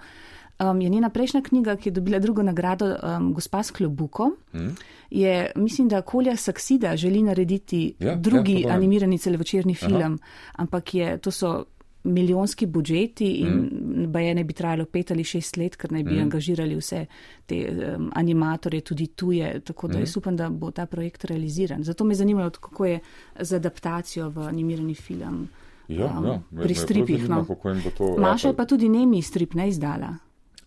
[0.71, 4.69] Um, je njena prejšnja knjiga, ki je dobila drugo nagrado, um, Gospa s klobuko, mm.
[5.11, 10.17] je, mislim, da Kolja Saksida želi narediti ja, drugi ja, animirani celovečerni film, Aha.
[10.53, 11.65] ampak je, to so
[12.05, 14.07] milijonski budžeti in mm.
[14.13, 16.23] baje ne bi trajalo pet ali šest let, ker naj bi mm.
[16.23, 17.07] angažirali vse
[17.47, 20.03] te um, animatorje, tudi tuje, tako da mm.
[20.03, 21.85] jaz upam, da bo ta projekt realiziran.
[21.85, 23.01] Zato me zanima, kako je
[23.41, 25.49] z adaptacijo v animirani film.
[25.89, 27.29] Ja, um, ja, pri stripih.
[27.29, 27.47] No.
[28.19, 30.17] Maša je pa tudi nemi strip ne izdala.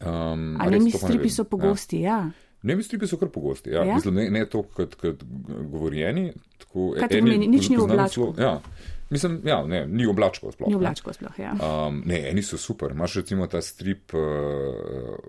[0.06, 2.12] Um, A nemi stripi so pogosti, ja.
[2.12, 2.32] ja.
[2.66, 3.84] Nemi stripi so kar pogosti, ja.
[3.84, 3.96] ja?
[3.96, 4.96] Mislim, ne, ne to, kot
[5.72, 6.32] govorjeni.
[6.60, 7.48] Kaj to pomeni?
[7.48, 8.34] Nič ni v oblačku.
[8.42, 8.60] Ja.
[9.10, 10.70] Mislim, ja, ne, ni oblačkov sploh.
[10.70, 11.54] Ni oblačkov sploh, ja.
[11.62, 12.92] Um, ne, eni so super.
[12.92, 14.24] Imaš recimo ta strip uh,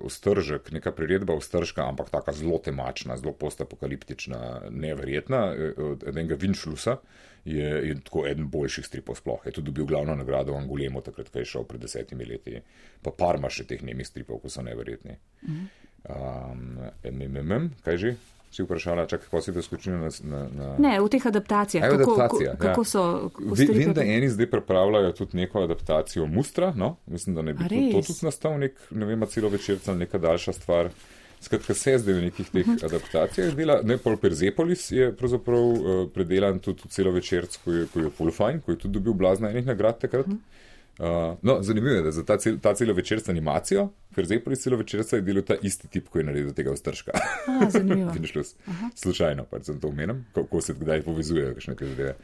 [0.01, 5.41] Ostržek, neka priredba Ostržka, ampak taka zelo temačna, zelo postapokaliptična, neverjetna.
[5.53, 6.97] Eh, od enega Vinčlusa
[7.45, 9.45] je, je tako eden boljših stripov sploh.
[9.47, 12.63] Je tudi dobil glavno nagrado v Angulemu, takrat, ko je šel pred desetimi leti.
[13.03, 15.19] Pa par ima še teh nemih stripov, ko so neverjetni.
[15.45, 15.69] Mhm.
[16.07, 18.17] Um, MMM, kaj že?
[18.57, 20.69] Si vprašala, čak, kako si to skočila na, na, na.
[20.79, 21.85] Ne, v teh adaptacijah.
[21.85, 22.85] Aj, kako, adaptacija, ko, kako ja.
[22.85, 23.03] so.
[23.73, 26.73] Vem, da eni zdaj pripravljajo tudi neko adaptacijo Mustra.
[26.77, 26.97] No?
[27.07, 30.19] Mislim, da ne bi to, to tudi nastal nek, ne vem, celo večerca ali neka
[30.19, 30.91] daljša stvar.
[31.41, 32.85] Skratka, se zdaj v nekih teh uh -huh.
[32.85, 33.81] adaptacijah dela.
[33.85, 38.31] Ne, pol Persepolis je pravzaprav uh, predelan tudi celo večerc, ko je, ko je full
[38.31, 40.27] fine, ko je tudi dobil blazna enih nagrad takrat.
[40.27, 40.39] Uh -huh.
[40.99, 44.57] Uh, no, zanimivo je, da za ta, cel, ta celo večerc animacijo, ker zdaj pri
[44.57, 47.13] celo večerc je delal ta isti tip, ko je naredil tega ostržka.
[47.71, 48.15] Zanimivo.
[49.03, 52.15] Slučajno, pač sem to omenil, kako se kdaj povezujejo, kakšne zadeve.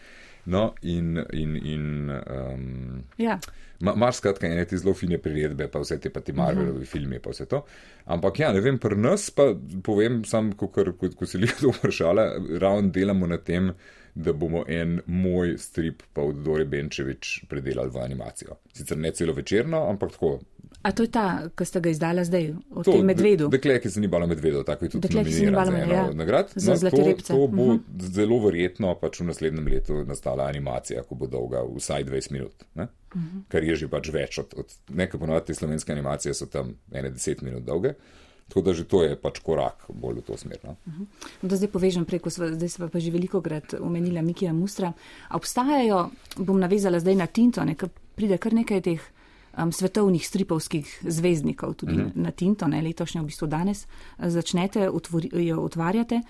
[0.44, 1.24] No, in.
[1.32, 3.38] in, in um, ja.
[3.82, 6.82] Mar skratka, ene ti zelo fine priredbe, pa vse te pa ti Marvelovi uh mhm.
[6.82, 6.90] -huh.
[6.90, 7.64] filmi, pa vse to.
[8.04, 10.84] Ampak ja, ne vem, pri nas pa povem sam, ko, ko,
[11.16, 12.26] ko se jih to vprašala,
[12.58, 13.72] ravno delamo na tem,
[14.14, 18.56] da bomo en moj strip, pa od Dore Benčevič, predelali v animacijo.
[18.72, 20.40] Sicer ne celo večerno, ampak tako.
[20.82, 23.46] A to je ta, ki ste ga izdala zdaj, o tem medvedu?
[23.48, 25.94] Dekle, ki se ni balo medvedu, tako je tudi Dekle, ki se ni balo medvedu.
[25.94, 26.10] Ja.
[26.12, 26.50] Nagrad.
[26.56, 27.70] Za no, zlati to, to bo uh Mhm.
[27.70, 28.10] -huh.
[28.10, 32.64] zelo verjetno pač v naslednjem letu nastala animacija, ko bo dolga vsaj 20 minut.
[32.74, 32.82] Ne?
[32.82, 33.26] Uh Mhm.
[33.28, 33.42] -huh.
[33.48, 37.10] Kar je že pač več od, od nekaj ponovadi te slovenske animacije so tam ene
[37.10, 37.94] 10 minut dolge.
[38.48, 40.58] Tako da že to je pač korak bolj v to smer.
[40.64, 40.76] No?
[40.86, 41.06] No,
[41.42, 44.92] Da zdaj povežem preko, sva- zdaj smo pa že veliko krat omenila Mikija Mustra.
[45.28, 47.76] A obstajajo, bom navezala zdaj na Tinto, ne,
[48.16, 49.00] pride kar nekaj teh
[49.58, 52.12] um, svetovnih stripovskih zvezdnikov tudi mm -hmm.
[52.16, 53.86] na Tinto, ne, letošnje v bistvu danes
[54.18, 56.20] eh, začnete, otvori, jo otvarjate.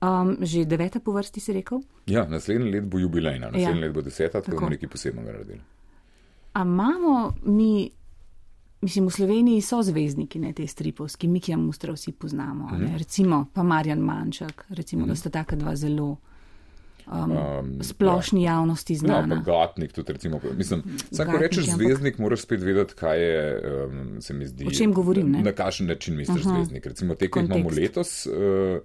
[0.00, 1.80] Um, že deveta po vrsti si rekel.
[2.06, 3.86] Ja, naslednji let bo jubilejna, naslednji Ja.
[3.86, 4.56] let bo deseta, tako da Tako.
[4.56, 5.60] bomo nekaj posebnega naredili.
[6.52, 7.90] A imamo mi,
[8.80, 12.84] mislim, v Sloveniji so zvezdniki, ne te stripovski, Mikija Mustra vsi poznamo, mm Mhm.
[12.84, 12.98] -hmm.
[12.98, 15.08] recimo pa Marjan Mančak, recimo, mm -hmm.
[15.08, 16.16] da sta taka dva zelo
[17.12, 18.52] um, Um, splošni ja.
[18.52, 19.36] javnosti Ja, znana.
[19.36, 20.40] pa Gatnik tudi, recimo.
[20.54, 24.66] Mislim, vsako Gatnik, rečeš ampak- zvezdnik, moraš spet vedeti, kaj je, um, se mi zdi.
[24.66, 25.42] O čem govorim, ne?
[25.42, 26.54] Na kakšen način misliš Aha.
[26.54, 26.86] zvezdnik.
[26.86, 28.78] Recimo te, ki jih imamo letos, uh,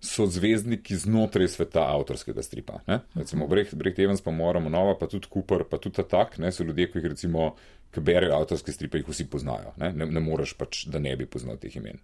[0.00, 2.78] so zvezdniki znotraj sveta avtorskega stripa.
[2.86, 3.00] Ne?
[3.14, 6.52] Recimo Brecht, Brecht Evans, pa Moramo Nova, pa tudi Cooper, pa tudi Atak, ne?
[6.52, 7.54] so ljudje, ki jih recimo,
[7.90, 9.72] ki berejo avtorske stripe, jih vsi poznajo.
[9.76, 11.98] Ne, ne, ne moreš pač, da ne bi poznal teh imen.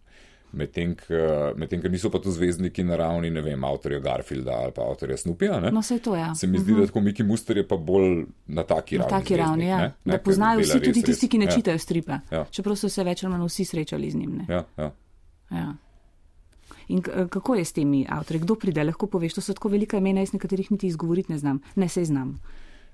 [0.55, 1.19] Medtem, ko
[1.57, 5.17] medtem, ko niso pa to zvezdniki na ravni, ne vem, avtorja Garfielda ali pa avtorja
[5.17, 5.61] Snoopija.
[5.61, 5.71] Ne?
[5.71, 6.21] No, vse to je.
[6.21, 6.35] Ja.
[6.35, 9.19] Se mi zdi, da tako Miki Muster je pa bolj na taki Na ravni.
[9.19, 9.77] taki ravni, ja.
[9.77, 10.12] zvezdnik, ne?
[10.12, 11.55] da Ne, poznajo ker vsi, tudi res, tisti, ki ne res.
[11.55, 12.19] čitajo stripe.
[12.31, 12.45] Ja.
[12.51, 14.37] Čeprav so se več ali manj vsi srečali z njim.
[14.37, 14.47] Ne?
[14.49, 14.90] Ja, ja.
[15.51, 15.75] Ja.
[16.88, 18.40] In kako je s temi avtorji?
[18.40, 18.85] Kdo pride?
[18.85, 21.61] Lahko poveš, to so tako velika imena, jaz nekaterih niti izgovoriti ne znam.
[21.75, 22.35] Ne se znam.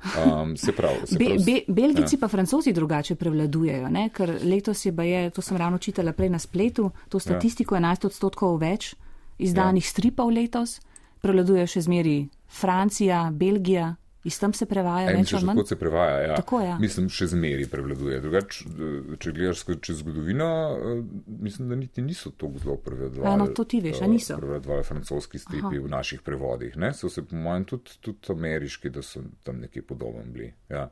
[0.01, 2.21] Um, se pravi, se Be, pravi, be, Belgici ja.
[2.21, 4.09] pa francozi drugače prevladujejo, ne?
[4.09, 8.57] ker letos je, baje, to sem ravno čitala prej na spletu, to statistiko 11 odstotkov
[8.61, 8.95] več
[9.39, 9.91] izdanih ja.
[9.91, 10.79] stripov letos,
[11.21, 12.17] prevladujejo še zmeri
[12.49, 15.57] Francija, Belgija, iz tam se prevaja že manj.
[15.57, 16.37] tako se prevaja, ja.
[16.37, 16.79] Tako, ja.
[16.79, 18.21] Mislim, še zmeri prevladuje.
[18.21, 23.31] Drugač, eh, če gledaš skozi čez zgodovino, eh, mislim, da niti niso tako zelo prevladovali.
[23.31, 24.37] Ja, no, to ti veš, a eh, niso?
[24.37, 25.85] Prevladovali francoski stripi Aha.
[25.87, 26.77] v naših prevodih.
[26.77, 26.93] Ne?
[26.95, 30.53] So se, po mojem, tudi, tudi ameriški, da so tam nekje podobni bili.
[30.69, 30.91] Ja.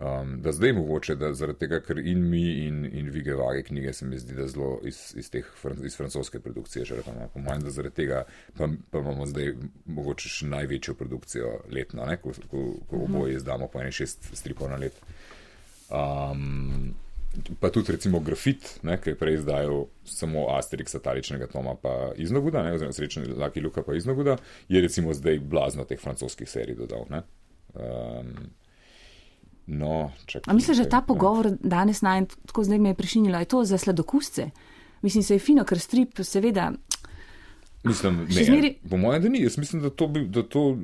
[0.00, 3.92] Um, da zdaj mogoče, da zaradi tega, ker in mi in, in Vige Vage knjige
[3.92, 5.44] se mi zdi, da zelo iz, iz, teh,
[5.84, 7.28] iz francoske produkcije žrtvamo.
[7.34, 8.22] Po mojem, da zaradi tega
[8.56, 9.52] pa, pa imamo zdaj
[9.84, 12.16] mogoče še največjo produkcijo letno, ne?
[12.16, 14.96] ko, ko, ko oboje izdamo po eni šest stripov na let.
[15.92, 16.94] Um,
[17.60, 22.62] pa tudi recimo grafit, ne, ki je prej izdajal samo Asterix, satiričnega Toma, pa iznoguda,
[22.64, 27.04] ne, oziroma srečen Laki Luka, pa iznoguda, je recimo zdaj blazno teh francoskih serij dodal.
[27.12, 27.22] Ne.
[27.76, 28.32] Um,
[29.70, 31.06] no, čakaj, A misliš, da ta ja.
[31.06, 34.50] pogovor danes naj, tako zdaj me je prišinilo, je to za sladokusce?
[35.02, 36.72] Mislim, se je fino, ker strip seveda.
[37.84, 39.42] Mislim, ne, zmeri- po mojem, da ni.
[39.42, 40.76] Jaz mislim, da to, bi, da to,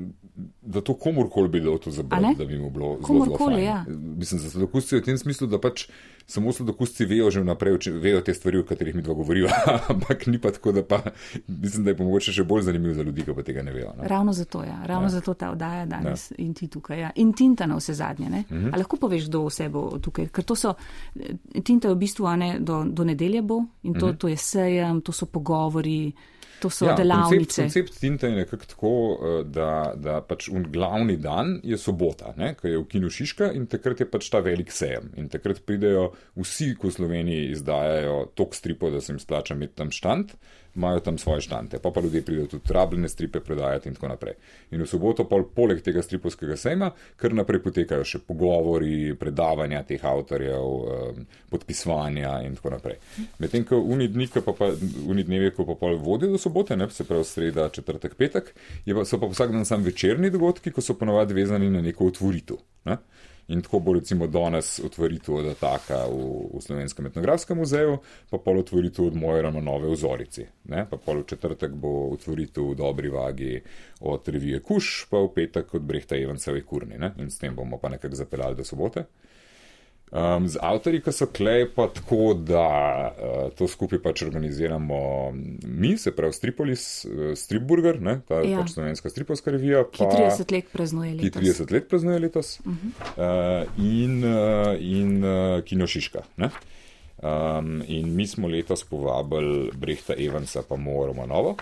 [0.63, 3.65] da to komorkoli bi dal to zabrati, da bi mu bilo zelo, zelo Komurkoli, fajn.
[3.65, 3.85] ja.
[4.19, 5.89] Mislim, za sladokusce v tem smislu, da pač
[6.27, 9.51] samo sladokusci vejo že vnaprej, vejo te stvari, o katerih mi dva govoriva,
[9.93, 11.03] ampak ni pa tako, da pa
[11.49, 13.93] mislim, da je pa mogoče še bolj zanimiv za ljudi, ki pa tega ne vejo.
[13.99, 14.09] Ne?
[14.09, 14.81] Ravno zato, ja.
[14.85, 15.15] ravno ja.
[15.19, 16.37] zato ta oddaja danes ja.
[16.39, 17.01] in ti tukaj.
[17.01, 17.11] Ja.
[17.15, 18.27] In Tinta na vse zadnje.
[18.27, 18.77] Uh -huh.
[18.77, 20.29] Lahko poveš, kdo vse bo tukaj?
[20.29, 20.75] Ker to so,
[21.65, 24.17] Tinta je v bistvu a ne, do, do nedelje bo in to, uh -huh.
[24.17, 26.13] to je sejem, to so pogovori,
[26.61, 27.63] to so ja, delavnice.
[27.63, 32.55] Koncept, koncept Tinte je nekako tako, eh, da, da pač glavni dan je sobota, ne,
[32.59, 35.11] ko je v kinu Šiška in takrat je pač ta velik sejem.
[35.21, 39.77] In takrat pridejo vsi, ko v Sloveniji izdajajo tok stripov, da se jim splača imeti
[39.83, 40.37] tam štand,
[40.77, 41.79] imajo tam svoje štante.
[41.79, 44.35] Pa pa ljudje pridejo tudi rabljene stripe predajati in tako naprej.
[44.71, 50.05] In v soboto pol, poleg tega stripovskega sejma, kar naprej potekajo še pogovori, predavanja teh
[50.05, 52.99] avtorjev, um, podpisovanja in tako naprej.
[53.39, 54.71] Medtem ko uni dni, ko pa, pa
[55.09, 58.53] uni dnevi, ko pa pol vodijo do sobote, ne, se pravi sreda, četrtek, petek,
[58.87, 62.61] pa, so pa vsak dan sam večerni dogodki, ko so ponovadi vezani na neko otvoritev.
[62.87, 63.01] Ne.
[63.49, 66.17] In tako bo recimo danes otvoritev od Ataka v,
[66.57, 67.99] v Slovenskem etnografskem muzeju,
[68.31, 70.47] pa pol otvoritev od Mojera na Nove vzorici.
[70.73, 70.87] Ne?
[70.91, 73.61] Pa pol v četrtek bo otvoritev v Dobri vagi
[74.01, 76.99] od revije Kuš, pa v petek od Brehta Evancevi kurni.
[76.99, 77.13] Ne?
[77.23, 79.07] In s tem bomo pa nekako zapeljali do sobote.
[80.11, 82.67] Um, z avtorji, ki so klej, pa tako, da
[83.11, 84.99] uh, to skupaj pač organiziramo
[85.67, 88.61] mi, se pravi Stripolis, uh, Stripburger, ne, ta ja.
[88.63, 89.83] pač slovenska stripovska revija.
[89.83, 91.43] Pa, ki 30 let praznuje letos.
[91.43, 92.55] Ki 30 let praznuje letos.
[92.63, 92.95] Uh -huh.
[93.19, 96.23] uh, in uh, in uh, Kino Šiška.
[96.39, 101.57] Um, in mi smo letos povabili Brehta Evansa pa Mojo Romanovo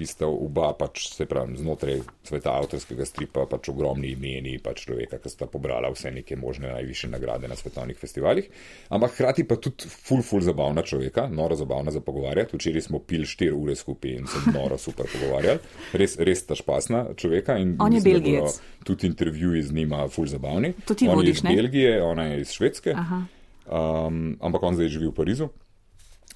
[0.00, 5.18] ki sta oba pač se pravi znotraj sveta avtorskega stripa, pač ogromni imeni, pač človeka,
[5.20, 8.48] ki sta pobrala vse neke možne najviše nagrade na svetovnih festivalih.
[8.88, 12.56] Ampak hkrati pa tudi ful, ful zabavna človeka, noro zabavna za pogovarjati.
[12.56, 15.60] Včeraj smo pil 4 ure skupaj in se noro super pogovarjali.
[16.00, 17.58] Res, res ta špasna človeka.
[17.60, 18.60] On je belgijec.
[18.88, 20.72] Tudi intervjuji z njima ful zabavni.
[20.88, 22.96] To ti on vodiš, je iz Belgije, ona je iz Švedske.
[22.96, 25.52] Um, ampak on zdaj živi v Parizu.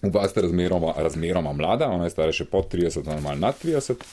[0.05, 4.05] Oba sta razmeroma, razmeroma mlada, ona je stara še pod 30, ona malo nad 30.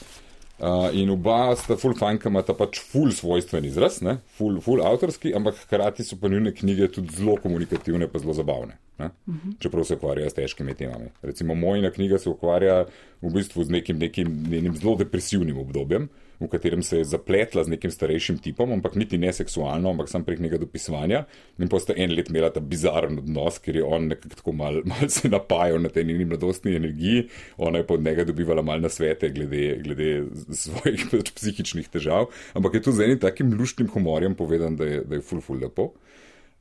[0.61, 4.19] Uh, in oba sta full fajn, ki imata pač full svojstven izraz, ne?
[4.37, 8.77] full, full avtorski, ampak hkrati so pa njihove knjige tudi zelo komunikativne, pa zelo zabavne.
[8.99, 9.37] Uh mhm.
[9.37, 9.55] -huh.
[9.59, 11.09] Čeprav se ukvarjajo s težkimi temami.
[11.21, 12.85] Recimo, moja knjiga se ukvarja
[13.21, 16.09] v bistvu z nekim, nekim, nekim zelo depresivnim obdobjem,
[16.41, 20.25] v katerem se je zapletla z nekim starejšim tipom, ampak niti ne seksualno, ampak sam
[20.25, 21.23] prek njega dopisovanja.
[21.61, 24.81] In pa sta en let imela ta bizaren odnos, ker je on nekako tako mal,
[24.91, 27.27] mal se napajal na tej njeni mladostni energiji,
[27.57, 30.11] ona je pa od njega dobivala mal na svete glede, glede
[30.49, 32.31] svojih pač, psihičnih težav.
[32.53, 35.61] Ampak je tu z enim takim luštnim humorjem povedan, da je, da je full full
[35.61, 35.91] lepo.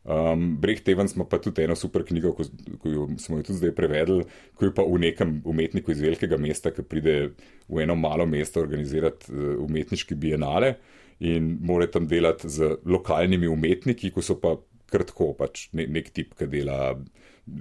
[0.05, 2.47] Um, Breh Tevens ima pa tudi eno super knjigo, ko,
[2.81, 4.25] ko smo jo tudi zdaj prevedli,
[4.57, 7.17] ko je pa v nekem umetniku iz velikega mesta, ki pride
[7.69, 10.79] v eno malo mesto organizirati uh, umetniški bienale
[11.21, 14.55] in mora tam delati z lokalnimi umetniki, ko so pa
[14.91, 16.95] kratko, pač ne, nek tip, ki dela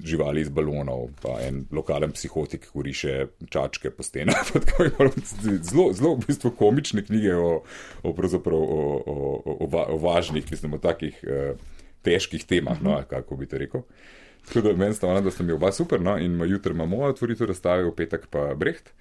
[0.05, 3.15] živali iz balonov, pa en lokalen psihotik, ki riše
[3.51, 4.47] čačke po stenah.
[5.69, 7.51] zelo, zelo v bistvu komične knjige o,
[8.03, 8.55] o, o, o,
[9.11, 11.19] o, o, o važnih, mislim, o takih.
[11.27, 13.83] Uh, težkih temah, no, kako bi to rekel.
[14.47, 17.51] Tako da meni sta ona, da sta mi oba super, no, in jutri imamo otvoritev
[17.51, 18.93] razstave, v petek pa Brecht.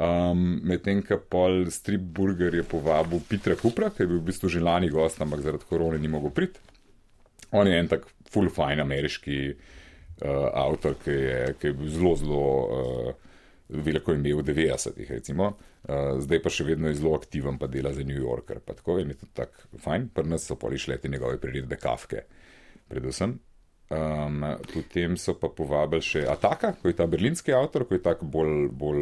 [0.00, 4.48] Um, Medtem, ko pol Strip Burger je povabil Petra Kupra, ki je bil v bistvu
[4.48, 6.62] že lani gost, ampak zaradi korone ni mogel priti.
[7.52, 12.14] On je en tak full fine ameriški uh, avtor, ki je, ki je bil zelo,
[12.16, 13.10] zelo uh,
[13.68, 15.50] veliko imel v 90-ih, recimo.
[15.50, 15.69] Uh,
[16.20, 18.60] zdaj pa še vedno je zelo aktiven, pa dela za New Yorker.
[18.60, 22.26] Pa tako je tudi tako fajn, pri nas so poli šleti njegove priredbe kafke,
[22.88, 23.38] predvsem.
[23.90, 28.28] Um, potem so pa povabili še Ataka, ko je ta berlinski avtor, ko je tako
[28.30, 29.00] bolj, bolj.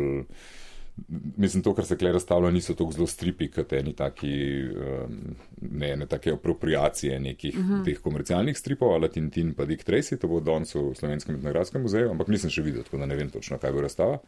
[1.39, 4.33] Mislim, to, kar se kle razstavlja, niso tako zelo stripi, kot eni taki,
[4.73, 5.19] um,
[5.61, 7.75] ne, ne take apropriacije nekih uh mhm.
[7.75, 7.85] -huh.
[7.85, 12.11] teh komercialnih stripov, ali Tintin pa Dick Tracy, to bo danes v Slovenskem etnografskem muzeju,
[12.11, 14.19] ampak nisem še videl, tako da ne vem točno, kaj bo razstava.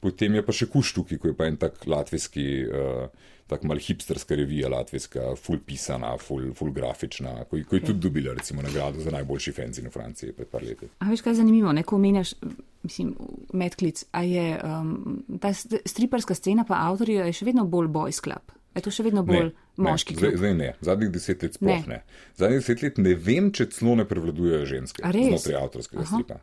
[0.00, 3.78] Potem je pa še kuš tukaj, ko je pa en tak latvijski, uh, tak mal
[3.80, 9.00] hipsterska revija, latvijska, full pisana, full, full grafična, ko, ko je tudi dobila recimo nagrado
[9.00, 10.90] za najboljši fenzi v Franciji pred par leti.
[10.98, 12.34] A veš, kaj je zanimivo, neko omenjaš,
[12.82, 13.14] mislim,
[13.54, 18.56] medklic, a je um, ta striparska scena pa avtorja je še vedno bolj boys club.
[18.76, 20.14] Je to še vedno bolj ne, moški?
[20.16, 21.96] Ne, zdaj, zdaj ne, zadnjih deset let sploh ne.
[21.96, 22.24] ne.
[22.36, 26.10] Zadnjih deset let ne vem, če celo ne prevladujejo ženske znotraj avtorskega Aha.
[26.10, 26.40] stripa.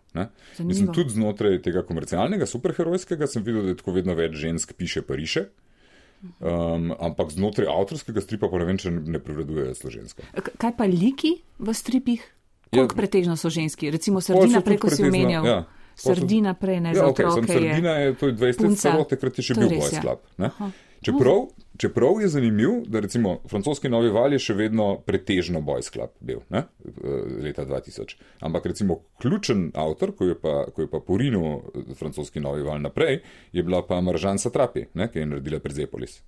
[0.65, 5.06] Mislim, tudi znotraj tega komercialnega, superherojskega sem videl, da je tako vedno več žensk piše
[5.06, 5.48] pa riše.
[6.39, 10.26] Um, ampak znotraj avtorskega stripa pa ne vem, če ne prevladujejo složenske.
[10.58, 12.24] Kaj pa liki v stripih?
[12.74, 13.91] Koliko ja, pretežno so ženski?
[13.93, 15.46] Recimo sredina preko si omenjal.
[15.46, 15.58] Ja.
[15.96, 17.54] Srdina prej ne ja, za okay, otroke.
[17.54, 20.26] Srdina je, to je 20 let staro, takrat je še bil Boys Club.
[21.04, 26.13] Čeprav, čeprav je zanimiv, da recimo francoski novi val je še vedno pretežno Boys Club
[26.20, 26.63] bil, ne?
[27.44, 28.16] leta 2000.
[28.39, 31.60] Ampak recimo ključen avtor, ko je pa, ko je pa porinil
[32.00, 33.20] francoski novi val naprej,
[33.52, 35.10] je bila pa Maržan Satrapi, ne?
[35.12, 36.22] ki je naredila Prezepolis.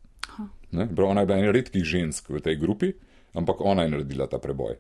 [0.71, 2.91] Prav ona je bila ena redkih žensk v tej grupi,
[3.33, 4.75] ampak ona je naredila ta preboj.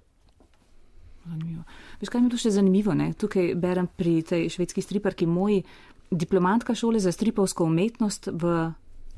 [1.25, 1.63] Zanimivo.
[2.01, 2.93] Veš, kaj mi je tu še zanimivo?
[2.93, 3.13] Ne?
[3.17, 5.63] Tukaj berem pri tej švedski striparki moj
[6.11, 8.73] diplomantka šole za stripovsko umetnost v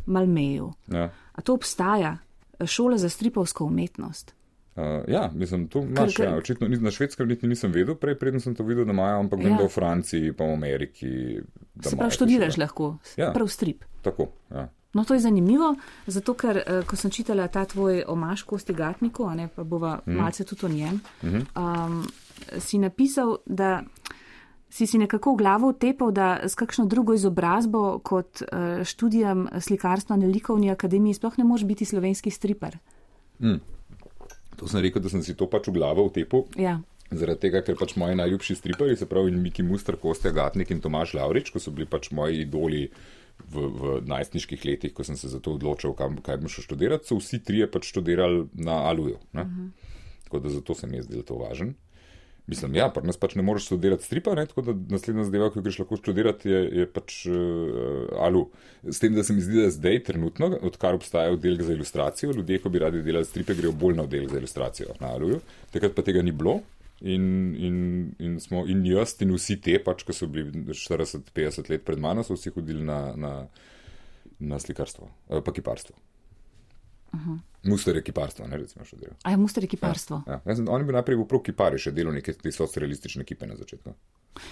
[0.08, 0.72] Malmeju.
[0.88, 1.10] Ja.
[1.32, 2.18] A to obstaja,
[2.66, 4.34] šola za stripovsko umetnost?
[4.78, 6.34] Uh, ja, mislim, to imaš, kar, kar...
[6.34, 9.40] Ja, očitno na švedskem niti nisem vedel, prej predtem sem to videl, da imajo, ampak
[9.40, 9.46] ja.
[9.46, 11.10] vem, da v Franciji, pa v Ameriki.
[11.82, 13.32] Se pravi, študiraš lahko, ja.
[13.34, 13.86] prav strip.
[14.06, 14.68] Tako, ja.
[14.94, 15.72] No, to je zanimivo,
[16.08, 19.98] zato ker, uh, ko sem čitala ta tvoj omaš kosti gatniku, a ne pa bova
[20.06, 20.14] mm.
[20.14, 21.46] malce tudi o njem, mm -hmm.
[21.58, 22.08] um,
[22.60, 23.82] si napisal, da
[24.70, 30.18] si si nekako v glavo utepal, da s kakšno drugo izobrazbo kot uh, študijam slikarstva
[30.18, 32.78] na likovni akademiji sploh ne moš biti slovenski stripar.
[33.40, 33.62] Mm.
[34.58, 36.48] To sem rekel, da sem si to pač v glavo utepal.
[36.58, 36.80] Ja.
[37.08, 41.14] Zaradi tega, ker pač moji najljubši stripari, se pravi Miki Muster, Kostja Gatnik in Tomaš
[41.16, 42.90] Lavrič, ko so bili pač moji idoli
[43.54, 47.08] v, v najstniških letih, ko sem se za to odločil, kam, kaj bom šel študirati,
[47.08, 49.22] so vsi trije pač študirali na Aluju.
[49.32, 49.48] Uh mhm.
[49.48, 49.70] -huh.
[50.28, 51.74] Tako da zato se mi je zdelo to važno.
[52.48, 54.46] Mislim, ja, pa nas pač ne moreš študirati stripa, ne?
[54.48, 58.46] tako da naslednja zadeva, ki greš lahko študirati, je, je pač uh, alu.
[58.88, 62.62] S tem, da se mi zdi, da zdaj, trenutno, odkar obstaja oddelek za ilustracijo, ljudje,
[62.64, 65.42] ko bi radi delali stripe, grejo bolj na oddelek za ilustracijo na aluju.
[65.76, 66.62] Takrat pa tega ni bilo.
[67.02, 67.28] In,
[67.60, 67.78] in,
[68.24, 72.24] in, smo, in jaz in vsi te, pač, ki so bili 40-50 let pred mano,
[72.24, 73.34] so vsi hodili na, na,
[74.40, 76.00] na slikarstvo, eh, pa kiparstvo.
[77.14, 77.40] -huh.
[77.64, 79.16] Muster je kiparstvo, ne recimo še delo.
[79.24, 80.24] A je muster je kiparstvo?
[80.28, 80.56] Ja, ja.
[80.70, 83.94] On je bil najprej v prav kipari, še delo neke te socialistične ekipe na začetku.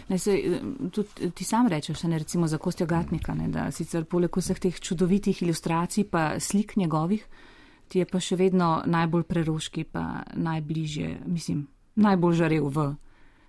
[0.10, 0.60] Ne, se,
[0.92, 4.80] tudi ti sam rečeš, ne recimo za Kostja Gatnika, ne, da sicer poleg vseh teh
[4.80, 7.26] čudovitih ilustracij pa slik njegovih,
[7.88, 12.88] ti je pa še vedno najbolj preroški, pa najbližje, mislim, najbolj žarev v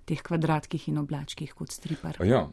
[0.06, 2.20] teh kvadratkih in oblačkih kot stripar.
[2.22, 2.46] Ja.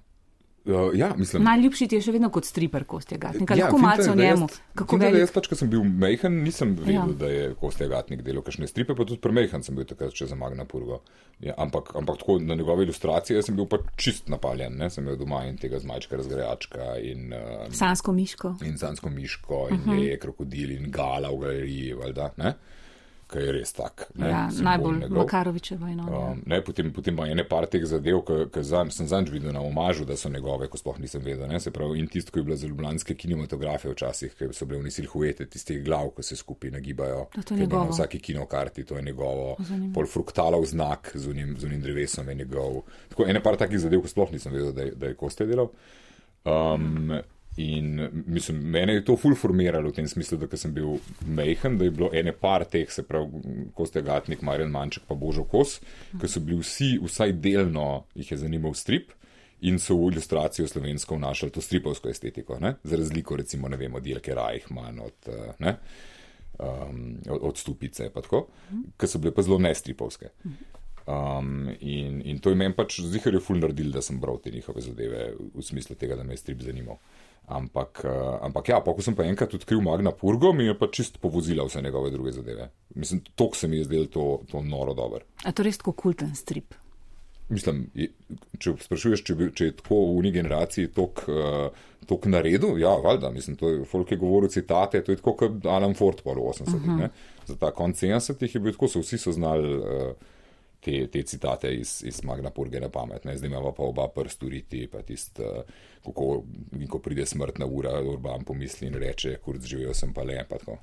[0.66, 3.50] Uh, ja, mislim, Najljubši ti je še vedno kot striper Kostja Gatnik.
[3.52, 4.48] Ja, lahko malce o njemu.
[4.80, 5.20] Kako velik...
[5.20, 7.04] Jaz pač, ko sem bil mehen, nisem vedel, ja.
[7.20, 10.38] da je Kostja Gatnik delal kakšne stripe, pa tudi premehen sem bil takrat še za
[10.40, 11.02] Magna Purgo.
[11.44, 14.78] Ja, ampak, ampak tako na njegove ilustracije sem bil pa čist napaljen.
[14.80, 14.88] Ne?
[14.94, 17.36] Sem imel doma in tega zmajčka razgrajačka in...
[17.36, 18.54] Uh, sansko miško.
[18.64, 20.00] In sansko miško in uh -huh.
[20.00, 22.56] je krokodil in gala v galeriji, valjda, ne?
[23.34, 24.06] Ki je res tak.
[24.20, 26.20] Ne, ja, najbolj Makarovičevo in ono.
[26.32, 28.22] Um, ne, potem, potem pa je ne par teh zadev,
[28.54, 31.48] ki sem zanj videl na omažu, da so njegove, ko sploh nisem vedel.
[31.50, 34.84] Ne, se pravi, in tisto, ko je bila za ljubljanske kinematografe včasih, ki so bile
[34.84, 37.28] v nisil hujete, tistih glav, ko se skupaj nagibajo.
[37.36, 37.90] To je njegovo.
[37.90, 39.58] Na vsaki kinokarti, to je njegovo.
[39.94, 42.84] Pol fruktalov znak z unim, z unim drevesom je njegov.
[43.10, 45.72] Tako ene par takih zadev, ko sploh nisem vedel, da je, da je Koste delal.
[46.44, 47.14] Um,
[47.58, 51.86] In mislim, mene je to ful formiralo v tem smislu, da sem bil mehen, da
[51.86, 53.44] je bilo ene par teh, se pravi,
[53.78, 55.78] Kostja Gatnik, Marjan Manček, pa Božo Kos,
[56.18, 59.14] ki so bili vsi, vsaj delno jih je zanimal strip
[59.64, 62.74] in so v ilustracijo slovensko vnašali to stripovsko estetiko, ne?
[62.84, 65.78] za razliko recimo, ne vem, od Jelke Reichmann, od, ne,
[66.60, 68.48] um, od, od Stupice, pa tako,
[68.98, 70.34] ki so bile pa zelo nestripovske.
[71.06, 74.52] Um, in, in to je meni pač zihar je ful naredil, da sem bral te
[74.52, 77.00] njihove zadeve v smislu tega, da me je strip zanimal.
[77.48, 81.20] Ampak, uh, ampak ja, ko sem pa enkrat odkril Magna Purgo, mi je pa čist
[81.20, 82.70] povozila vse njegove druge zadeve.
[82.96, 85.26] Mislim, to se mi je zdelo to, to noro dobro.
[85.44, 86.74] A to res tako kulten strip?
[87.52, 87.84] Mislim,
[88.64, 93.34] če sprašuješ, če, če je tako v uni generaciji tok, uh, tok naredil, ja, valjda,
[93.36, 96.80] mislim, to je folk je govoril citate, to je tako kot Alan Ford po 80-ih,
[96.80, 97.10] uh -huh.
[97.46, 99.78] za ta konc 70-ih je bil tako, so vsi so znali.
[99.78, 100.32] Uh,
[100.84, 103.26] te, te citate iz, iz Magna Purge na pamet.
[103.26, 103.38] Ne?
[103.38, 105.62] Zdaj imamo pa oba prst uriti, pa tisti, uh,
[106.06, 106.44] kako
[106.90, 110.42] ko pride smrtna ura, urban pomisli in reče, kurc živel sem pa le.
[110.50, 110.78] Pa tako,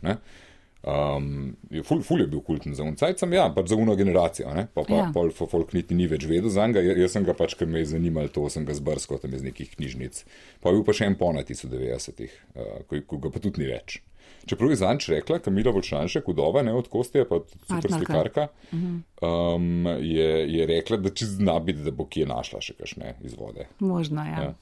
[0.82, 4.66] um, je ful, ful je bil kulten za uncajcem, ja, pač za uno generacijo, ne?
[4.74, 5.08] pa pa ja.
[5.14, 7.92] pol folk niti ni več vedel za njega, jaz sem ga pač, ker me je
[7.94, 10.24] zanimalo to, sem ga zbrskal tam iz nekih knjižnic.
[10.60, 13.64] Pa je bil pa še en ponatis v 90-ih, uh, ko, ko ga pa tudi
[13.64, 14.00] ni več.
[14.46, 20.30] Čeprav je zanč rekla, Kamila Bočanšek, udova, ne od Kostja, pa super slikarka, um, je,
[20.52, 23.68] je rekla, da če zna biti, da bo kje našla še kakšne izvode.
[23.78, 24.42] Možno, ja.
[24.42, 24.54] ja.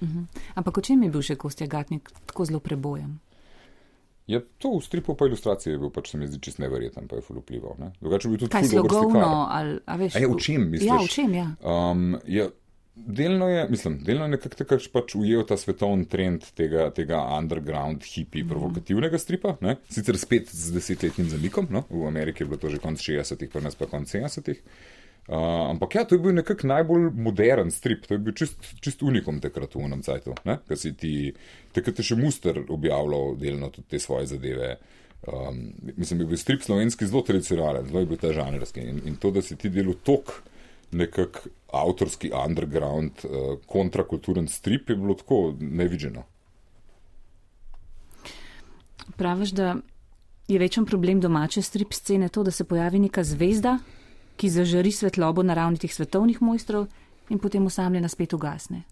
[0.00, 0.40] Uh -huh.
[0.54, 3.18] Ampak o čem je bil še Kostja Gatnik tako zelo prebojen?
[4.26, 7.16] Je to v stripu pa ilustracije je bil, pač se mi zdi čist neverjeten, pa
[7.16, 7.74] je ful vplival.
[7.78, 7.92] Ne?
[8.00, 10.16] Drugače bi tudi Kaj slogovno, ali, a veš?
[10.16, 10.88] A je v čem, misliš?
[10.88, 11.48] Ja, v čem, ja.
[11.60, 12.48] Um, je,
[12.94, 18.04] Delno je, mislim, delno je nekako tako pač ujel ta svetovni trend tega, tega underground,
[18.06, 18.48] hipi, mm.
[18.48, 19.56] provokativnega stripa.
[19.66, 19.76] Ne?
[19.90, 21.82] Sicer spet z desetletnim zamikom, no?
[21.90, 24.62] v Ameriki je bilo to že konec 60-ih, pa nas pa konec 70-ih.
[25.24, 29.02] Uh, ampak ja, to je bil nekako najbolj modern strip, to je bil čist, čist
[29.02, 30.36] unikom takrat v unem cajtu.
[30.44, 31.14] Ker si ti,
[31.74, 34.76] takrat je še Muster objavljal delno tudi te svoje zadeve.
[35.24, 38.84] Um, mislim, da je bil strip slovenski zelo tradicionalen, zelo je bil ta žanrski.
[38.84, 40.44] In, in to, da si ti delal tok
[40.94, 41.42] nekak
[41.74, 46.22] avtorski underground, uh, kontrakulturen strip, je bilo tako nevideno.
[49.16, 49.74] Praviš, da
[50.48, 53.78] je večen problem domače strip scene to, da se pojavi neka zvezda,
[54.36, 56.86] ki zažari svetlobo na ravni teh svetovnih mojstrov
[57.30, 58.82] in potem osamljena spet ugasne.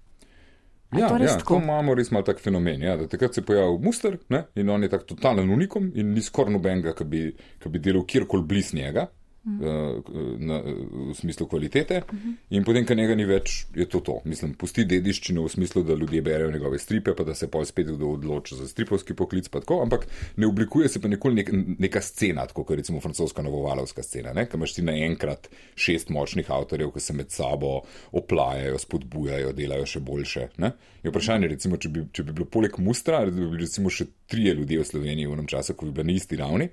[0.92, 2.82] Ja, to, ja, to imamo res malo tak fenomen.
[2.82, 6.22] Ja, takrat se je pojavil Muster ne, in on je tak totalen unikom in ni
[6.22, 7.22] skoraj nobenega, ki bi,
[7.64, 9.06] bi delal kjerkoli bliz njega.
[9.42, 10.02] Eh,
[10.38, 10.62] na,
[11.10, 12.34] v smislu kvalitete, uh -huh.
[12.50, 14.20] in potem, ker njega ni več, je to to.
[14.24, 17.86] Mislim, pusti dediščino v smislu, da ljudje berejo njegove stripe, pa da se pa spet
[17.86, 22.00] kdo odloči za stripovski poklic, pa tako, ampak ne oblikuje se pa nikoli nek, neka
[22.00, 27.00] scena, kot je recimo francoska novovalovska scena, ki imaš ti naenkrat šest močnih avtorjev, ki
[27.00, 27.80] se med sabo
[28.12, 30.48] oplajajo, spodbujajo, delajo še boljše.
[30.56, 30.72] Ne?
[31.02, 34.06] Je vprašanje, recimo, če bi, če bi bilo poleg Mustra, da bi bili recimo še
[34.26, 36.70] trije ljudje v Sloveniji v enem času, ko bi bili na isti ravni.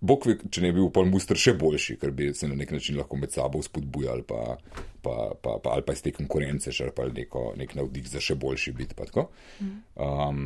[0.00, 2.74] Bog ve, če ne bi bil pol muster še boljši, ker bi se na nek
[2.74, 4.56] način lahko med sabo spodbujali, pa,
[5.04, 8.74] pa, pa, pa, ali pa iz te konkurence črpali neko, nek navdih za še boljši
[8.76, 8.92] bit.
[9.00, 10.42] Um,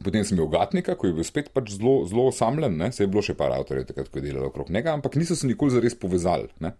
[0.00, 2.92] potem sem imel Gatnika, ki je bil spet pač zelo, zelo osamljen, ne?
[2.96, 5.50] se je bilo še par avtorjev takrat, ko je delalo okrog njega, ampak niso se
[5.50, 6.48] nikoli zares povezali.
[6.64, 6.72] Ne?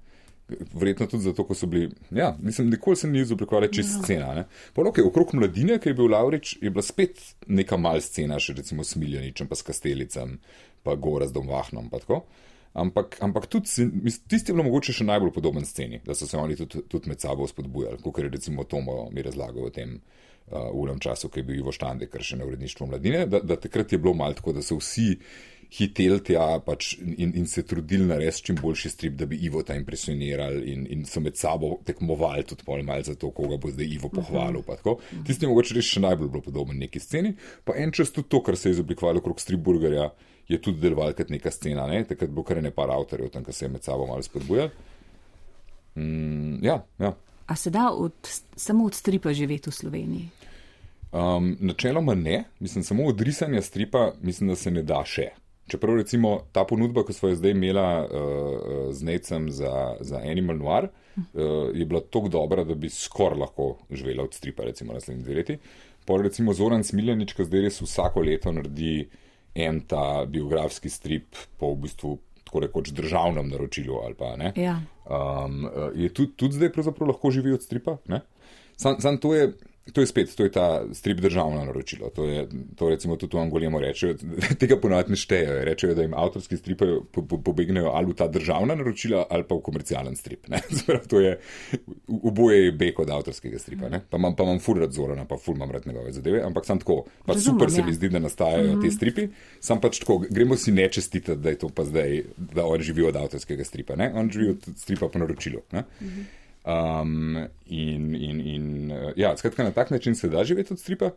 [0.75, 4.05] verjetno tudi zato, ko so bili, ja, mislim, nikoli se ni izoblikovala čist no.
[4.05, 4.35] scena.
[4.35, 4.45] Ne.
[4.75, 8.57] Pa ok, okrog mladine, ki je bil Laurič, je bila spet neka mal scena, še
[8.59, 10.39] recimo s Miljaničem, pa s Kastelicem,
[10.83, 12.25] pa Gora z Domvahnom, pa tako.
[12.73, 13.69] Ampak, ampak tudi
[14.29, 17.21] tisti je bilo mogoče še najbolj podoben sceni, da so se oni tudi, tudi med
[17.21, 21.49] sabo spodbujali, kot je recimo Tomo mi razlagal o tem uh, ulem času, ki je
[21.51, 24.57] bil Ivo Štande, ker še na uredništvu mladine, da, da takrat je bilo malo tako,
[24.57, 25.19] da so vsi
[25.73, 29.77] hitel tja pač in, in se trudili narediti čim boljši strip, da bi Ivo ta
[29.77, 33.89] impresionirali in, in so med sabo tekmovali tudi pol malce za to, koga bo zdaj
[33.99, 34.61] Ivo pohvalil.
[34.61, 35.25] Uh -huh.
[35.27, 37.37] Tisti je mogoče res še najbolj bilo podoben neki sceni.
[37.65, 40.11] Pa en čas tudi to, kar se je izoblikovalo okrog stripburgerja,
[40.49, 42.05] je tudi deloval kot neka scena, ne?
[42.05, 44.71] takrat bo kar ne par avtorjev tam, ki se je med sabo malo spodbujal.
[45.95, 47.13] Mm, ja, ja.
[47.47, 48.15] A se da od,
[48.57, 50.29] samo od stripa živeti v Sloveniji?
[51.13, 55.29] Um, načeloma ne, mislim, samo od risanja stripa, mislim, da se ne da še.
[55.69, 60.57] Čeprav recimo ta ponudba, ki smo jo zdaj imeli uh, z Necem za, za Animal
[60.57, 65.25] Noir, uh, je bila tako dobra, da bi skoraj lahko živela od stripa, recimo naslednji
[65.25, 65.59] dve leti.
[66.07, 69.05] Pa recimo Zoran Smiljanič, ki zdaj res vsako leto naredi
[69.55, 74.53] en ta biografski strip po v bistvu tako rekoč državnem naročilu ali pa ne.
[74.57, 74.81] Ja.
[75.05, 77.97] Um, je tudi, tudi zdaj pravzaprav lahko živi od stripa.
[78.77, 79.53] Sam, sam to je.
[79.83, 82.11] To je spet, to je ta strip državno naročilo.
[82.15, 84.15] To, je, to recimo tudi v Angoliji rečejo,
[84.61, 85.57] tega ponovadi ne štejejo.
[85.65, 89.59] Rečejo, da jim avtorski stripi po, po, pobegnejo ali v ta državna naročila ali pa
[89.59, 90.47] v komercialen strip.
[90.71, 91.35] Zbrav, to je
[92.23, 93.89] oboje je bek od avtorskega stripa.
[93.89, 94.01] Ne?
[94.11, 96.79] Pa imam, pa imam ful rad Zorana, pa ful imam rad njegove zadeve, ampak sam
[96.79, 97.03] tako.
[97.27, 97.95] Pa Razumem, super se mi ja.
[97.95, 98.85] zdi, da nastajajo uh -huh.
[98.85, 99.29] te stripi,
[99.61, 103.17] sam pač tako, gremo si nečestitati, da je to pa zdaj, da on živi od
[103.17, 103.97] avtorskega stripa.
[103.97, 104.13] Ne?
[104.15, 105.59] On živi od stripa po naročilu.
[105.59, 106.23] Uh -huh.
[106.63, 111.11] Um, in, in, in uh, ja, skratka, na tak način se da živeti od stripa.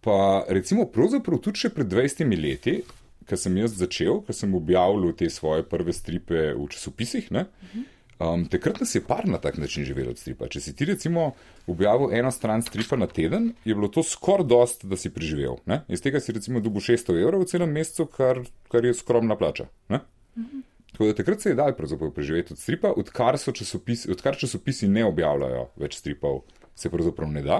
[0.00, 2.80] Pa recimo, pravzaprav tudi še pred 20 leti,
[3.28, 7.44] ko sem jaz začel, ko sem objavil te svoje prve stripe v časopisih, ne,
[8.18, 10.50] um, takrat nas je par na tak način živelo od stripa.
[10.50, 11.28] Če si ti recimo
[11.70, 15.60] objavil eno stran stripa na teden, je bilo to skoraj dost, da si preživel.
[15.70, 15.84] Ne.
[15.88, 18.42] Iz tega si recimo dobil 600 evrov v celem mesecu, kar,
[18.74, 19.70] kar je skromna plača.
[19.94, 20.02] Ne.
[21.02, 21.72] Tako da takrat se je dal
[22.14, 26.44] preživeti od stripa, odkar, časopisi, odkar časopisi ne objavljajo več stripov,
[26.78, 27.56] se pravzaprav ne da.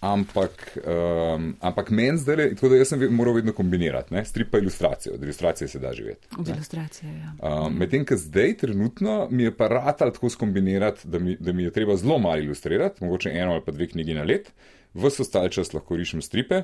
[0.00, 4.24] Ampak, um, ampak meni zdaj je tako, da jaz sem moral vedno kombinirati ne?
[4.24, 6.28] strip pa ilustracijo, od ilustracije se da živeti.
[6.38, 7.32] Od ilustracije, ja.
[7.40, 11.62] Um, Medtem, ker zdaj trenutno mi je pa rad tako skombinirati, da mi, da mi
[11.62, 14.52] je treba zelo malo ilustrirati, mogoče eno ali pa dve knjigi na let,
[14.94, 16.62] vse ostale čas lahko rišem stripe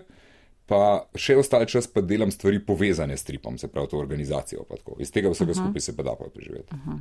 [0.66, 4.64] pa še ostali čas pa delam stvari povezane s tripom, se pravi to organizacijo.
[4.98, 5.62] Iz tega vsega uh -huh.
[5.62, 6.74] skupaj se pa da pa preživeti.
[6.74, 6.98] Uh -huh.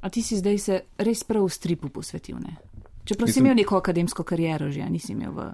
[0.00, 2.36] A ti si zdaj se res prav v stripu posvetil?
[2.36, 2.56] Ne?
[3.04, 5.48] Čeprav Mislim, si imel neko akademsko kariero, že nisi imel v.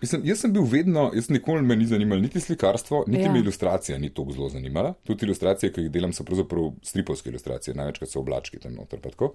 [0.00, 3.32] Mislim, jaz sem bil vedno, jaz nikoli me ni zanimalo niti slikarstvo, niti ja.
[3.32, 4.94] me ilustracija ni tako zelo zanimala.
[5.04, 9.00] Tudi ilustracije, ki jih delam, so pravzaprav stripovske ilustracije, največkrat so oblački tam noter.
[9.00, 9.34] Tako.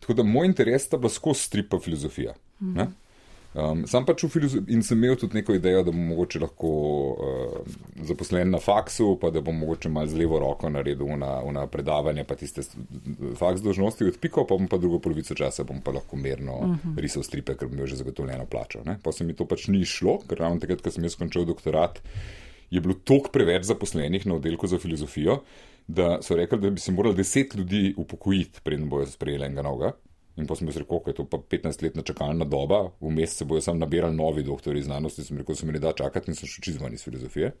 [0.00, 2.34] tako da moj interes sta bila skozi stripa filozofija.
[2.60, 2.86] Mm -hmm.
[3.54, 6.70] Um, sam pač v filozofiji in sem imel tudi neko idejo, da bom mogoče lahko
[7.14, 11.62] uh, zaposlen na faksu, pa da bom mogoče mal z levo roko naredil na, na
[11.70, 12.64] predavanje, pa tiste
[13.38, 16.80] faks dožnosti odpiko, pa bom pa drugo polovico časa bom pa lahko merno uh mhm.
[16.82, 17.00] -huh.
[17.00, 18.82] risal stripe, ker bi imel že zagotovljeno plačo.
[18.84, 18.98] Ne?
[19.02, 22.02] Pa se mi to pač ni šlo, ker ravno takrat, ko sem jaz končal doktorat,
[22.70, 25.42] je bilo toliko preveč zaposlenih na oddelku za filozofijo,
[25.86, 29.92] da so rekli, da bi se morali deset ljudi upokojiti, preden bojo sprejeli enega noga.
[30.36, 33.62] In pa sem jaz rekel, da je to pa 15-letna čakalna doba, vmes se bojo
[33.62, 36.50] sam nabirali novi doktori znanosti, sem rekel, da se mi ne da čakati in sem
[36.50, 37.52] še čizvan iz filozofije.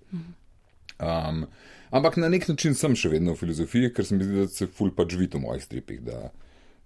[0.98, 1.44] Um,
[1.90, 4.66] ampak na nek način sem še vedno v filozofiji, ker se mi zdi, da se
[4.66, 6.30] ful pač vidi v mojih stripih, da,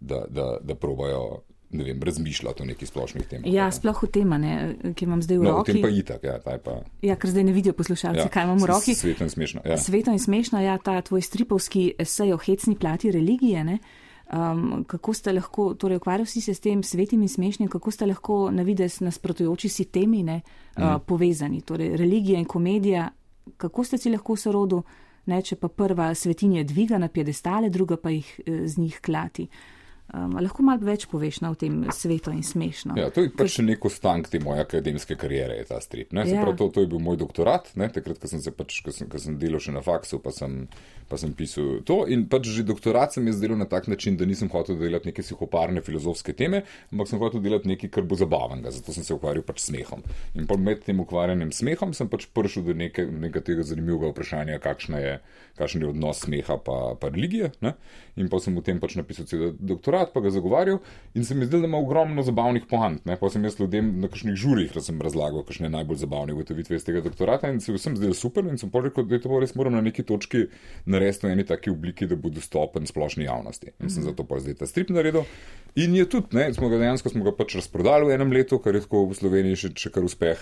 [0.01, 1.45] da, da, da probajo.
[1.69, 3.49] Ne vem, razmišljati o nekih splošnih temah.
[3.53, 4.31] Ja, sploh o tem,
[4.97, 5.75] ki imam zdaj v no, roki.
[5.83, 6.79] Pa itak, ja, pa...
[7.05, 8.95] ja, ker zdaj ne vidijo poslušalci, ja, kaj imam v roki.
[8.97, 9.61] Sveto in smešno.
[9.69, 9.77] Ja.
[9.77, 13.67] Sveto in smešno, ja, ta tvoj stripovski esej o hecni plati religije.
[13.69, 13.77] Ne?
[14.29, 18.07] Um, kako ste lahko, torej ukvarjali si se s tem svetim in smešnim, kako ste
[18.07, 20.43] lahko na vides nasprotujoči si temi ne,
[20.77, 21.07] uh, mm.
[21.07, 23.09] povezani, torej religija in komedija,
[23.57, 24.83] kako ste si lahko v sorodu,
[25.27, 29.49] ne, če pa prva svetinje dviga na piedestale, druga pa jih eh, z njih klati.
[29.49, 29.78] Uh,
[30.09, 32.95] Um, lahko malo več poveš na tem svetu in smešno.
[32.97, 36.15] Ja, to je pač še neko stank te moje akademske kariere, ta strip.
[36.17, 36.25] Ja.
[36.41, 37.91] Prav, to, to je bil moj doktorat, ne?
[37.93, 40.63] takrat, ko sem, pač, ko sem, ko sem delal še na faksu, pa sem,
[41.13, 41.99] pa sem pisal to.
[42.09, 45.21] In pač že doktorat sem jaz delal na tak način, da nisem hotel delati neke
[45.27, 48.73] psihoparne filozofske teme, ampak sem hotel delati nekaj, kar bo zabavnega.
[48.79, 50.07] Zato sem se ukvarjal pač smehom.
[50.41, 55.15] In med tem ukvarjanjem smehom sem pač prišel do neke, nekega zanimivega vprašanja, kakšen je,
[55.61, 57.53] je odnos smeha pa, pa religije.
[57.61, 57.77] Ne?
[58.17, 60.79] In pa sem v tem pač napisal cel doktorat doktorat, pa ga zagovarjal
[61.15, 63.03] in se mi zdelo, da ima ogromno zabavnih pohant.
[63.21, 67.51] Pa sem jaz ljudem na kakšnih žurih razlagal, kakšne najbolj zabavne ugotovitve iz tega doktorata
[67.51, 70.03] in se vsem zdel super in sem povedal, da je to res moram na neki
[70.03, 70.47] točki
[70.87, 73.73] narediti v eni taki obliki, da bo dostopen splošni javnosti.
[73.81, 74.11] In sem mm -hmm.
[74.11, 75.25] zato pa zdaj ta strip naredil.
[75.77, 78.75] In je tudi, ne, smo ga dejansko smo ga pač razprodali v enem letu, kar
[78.75, 80.39] je tako v Sloveniji še, še kar uspeh.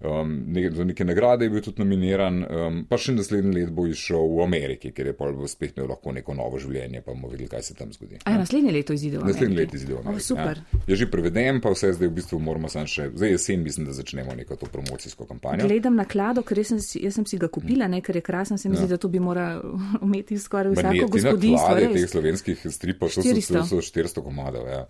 [0.00, 3.82] Um, ne, za neke nagrade je bil tudi nominiran, um, pa še naslednji let bo
[3.90, 7.48] išel v Ameriki, ker je pa spet imel lahko neko novo življenje, pa bomo videli,
[7.50, 8.20] kaj se tam zgodi.
[8.22, 9.24] A je naslednje leto izidel?
[9.26, 9.98] Naslednje leto izidel.
[10.04, 10.60] Oh, super.
[10.62, 10.82] Ja.
[10.92, 13.96] Je že preveden, pa vse zdaj v bistvu moramo sam še, zdaj jesen mislim, da
[13.96, 15.66] začnemo neko to promocijsko kampanjo.
[15.66, 18.70] Gledam naklado, ker jaz sem, jaz sem si ga kupila, ne, ker je krasen, se
[18.70, 18.92] mi zdi, ja.
[18.94, 19.66] da to bi moral
[20.06, 21.74] umeti skoraj vsako gospodinstvo.
[21.74, 24.70] Ja, teh slovenskih stripov, to so, so 400 komadov.
[24.70, 24.86] Ja.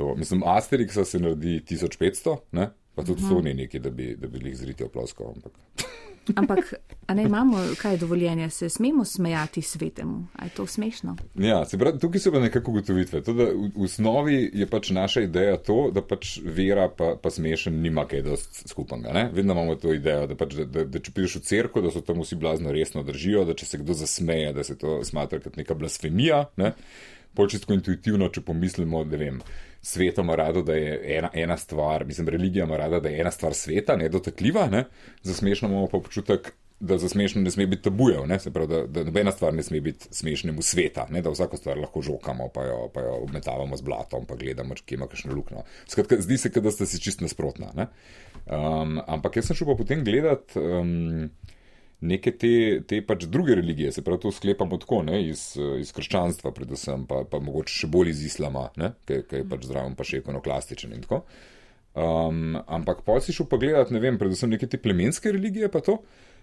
[0.00, 2.70] To, mislim, Asterix se naredi 1500, ne?
[2.96, 5.34] Pa tudi to ni nekaj, da bi, da bi jih zriti oploskal.
[5.36, 5.52] Ampak,
[6.40, 6.74] ampak
[7.14, 10.26] ne imamo kaj dovoljenja, se smemo smejati svetemu?
[10.36, 11.16] A je to smešno?
[11.34, 13.20] Ja, se pravi, tukaj so pa nekako ugotovitve.
[13.22, 18.06] To, v osnovi je pač naša ideja to, da pač vera pa, pa smešen nima
[18.08, 19.28] kaj dost skupnega.
[19.32, 22.00] Vedno imamo to idejo, da, pač, da, da, da če prideš v cerko, da so
[22.00, 25.60] tam vsi blazno resno držijo, da če se kdo zasmeje, da se to smatra kot
[25.60, 26.46] neka blasfemija.
[26.56, 26.72] Ne?
[27.36, 29.40] Početko intuitivno, če pomislimo, da vem
[29.86, 33.30] svetom ima rado, da je ena, ena stvar, mislim, religija ima rada, da je ena
[33.30, 34.84] stvar sveta, nedotakljiva, ne?
[35.22, 38.38] za smešno imamo pa občutek, da za smešno ne sme biti tabujev, ne?
[38.38, 41.22] se pravi, da, da nobena stvar ne sme biti smešnemu sveta, ne?
[41.22, 44.94] da vsako stvar lahko žokamo, pa jo, pa jo obmetavamo z blatom, pa gledamo, če
[44.94, 45.64] ima kakšno luknjo.
[45.88, 47.88] Skratka, zdi se, da ste si čist nasprotna.
[48.46, 50.58] Um, ampak jaz sem šel pa potem gledati.
[50.60, 51.30] Um,
[52.00, 52.52] neke te,
[52.88, 55.48] te pač druge religije, se pravi, to sklepamo tako, ne, iz,
[55.80, 58.68] iz krščanstva, predvsem, pa, pa mogoče še bolj iz islama,
[59.08, 61.24] ki je pač zdravo, pa še ekonoklastičen in tako.
[61.96, 65.80] Um, ampak pa si šel pa gledati, ne vem, predvsem neke te plemenske religije, pa
[65.80, 66.02] to.
[66.02, 66.35] Uh,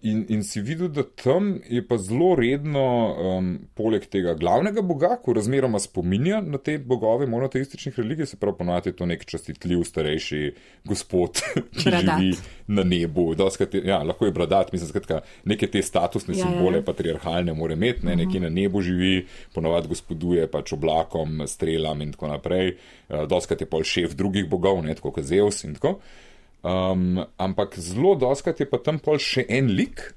[0.00, 5.10] in, in si videl, da tam je pa zelo redno, um, poleg tega glavnega boga,
[5.20, 9.84] ko razmeroma spominja na te bogove monoteističnih religij, se pravi, ponovadi je to nek častitljiv,
[9.84, 10.40] starejši
[10.88, 11.42] gospod,
[11.76, 12.22] ki bradat.
[12.22, 12.32] živi
[12.72, 13.26] na nebu.
[13.36, 16.88] Doskrat, ja, lahko je bradat, mislim, skratka, neke te statusne ja, simbole, ja.
[16.88, 18.24] patriarhalne, mora imeti, ne, uh -huh.
[18.24, 22.76] neki na nebu živi, ponovadi gospoduje pač oblakom, strelam in tako naprej.
[23.08, 26.31] Uh, doskrat je pol šef drugih bogov, ne, tako kot Zeus in tako naprej.
[26.62, 30.12] Um, ampak zelo doskrat je pa tam pol še en lik,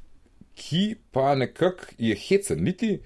[0.55, 2.99] ki pa nekako je hecen, niti,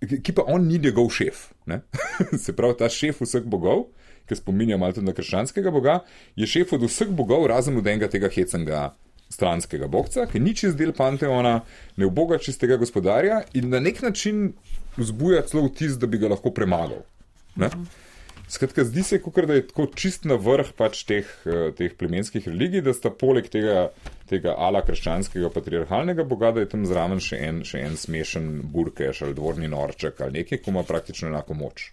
[0.00, 1.50] ki pa on ni njegov šef.
[2.44, 3.90] Se pravi, ta šef vseh bogov,
[4.26, 6.00] ki spominja malo tudi na krščanskega boga,
[6.38, 8.90] je šef od vseh bogov, razen od enega tega hecenga
[9.32, 11.60] stranskega bogca, ki ni čez del panteona,
[11.96, 14.52] ne uboga čistega gospodarja in na nek način
[14.98, 17.04] vzbuja celo vtis, da bi ga lahko premagal.
[17.56, 17.70] Ne?
[18.52, 22.44] Skratka, zdi se, kot da je tako čist na vrh pač teh, eh, teh plemenskih
[22.50, 23.86] religij, da sta poleg tega,
[24.28, 29.22] tega ala krščanskega patriarhalnega boga, da je tam zraven še en, še en smešen burkeš
[29.24, 31.86] ali dvorni norček ali nekaj, ko ima praktično enako moč.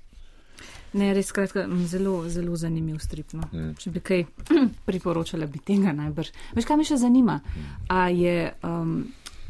[1.00, 3.32] Ne, res skratka, zelo, zelo zanimiv strip.
[3.38, 3.48] No.
[3.54, 3.72] Mm.
[3.80, 4.28] Če bi kaj
[4.90, 6.34] priporočala, bi tega najbrž.
[6.60, 7.40] Veš, kaj me še zanima?
[7.88, 8.98] A, je, um,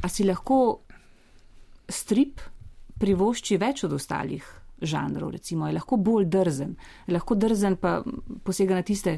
[0.06, 0.62] a si lahko
[1.90, 2.46] strip
[3.02, 6.76] privošči več od ostalih žanrov, recimo, je lahko bolj drzen,
[7.08, 8.00] je lahko drzen pa
[8.44, 9.18] posega na tiste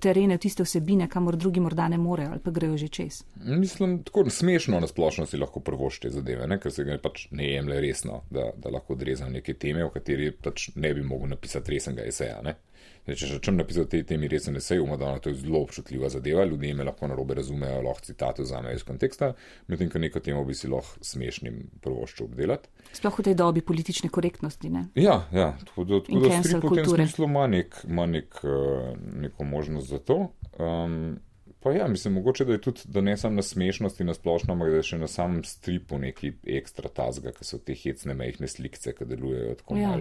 [0.00, 3.22] terene, tiste vsebine, kamor drugi morda ne morejo ali pa grejo že čez.
[3.44, 6.58] Mislim, tako smešno na splošno si lahko prvošte zadeve, ne?
[6.60, 10.30] ker se ga pač ne jemlje resno, da, da lahko odrezam neke teme, o kateri
[10.32, 12.40] pač ne bi mogel napisati resnega eseja.
[12.42, 12.56] Ne?
[13.02, 16.74] Če še čem napisati te temi resne eseje, umadano, to je zelo občutljiva zadeva, ljudje
[16.78, 19.32] me lahko narobe razumejo, lahko citate vzamejo iz konteksta,
[19.66, 22.70] medtem ko neko temo bi si lahko smešnim prvoščil obdelati.
[22.94, 24.70] Sploh v tej dobi politične korektnosti.
[24.70, 24.84] Ne?
[24.94, 28.94] Ja, ja, tako da, tako da strip v tem smislu ima, nek, nek, uh,
[29.26, 30.20] neko možnost za to.
[30.62, 31.18] Um,
[31.62, 34.70] pa ja, mislim, mogoče da je tudi, da ne samo na smešnosti na splošno, ampak
[34.70, 38.94] da je še na samem stripu neki ekstra tazga, ki so te hecne mehne slikce,
[38.98, 39.96] ki delujejo tako ja,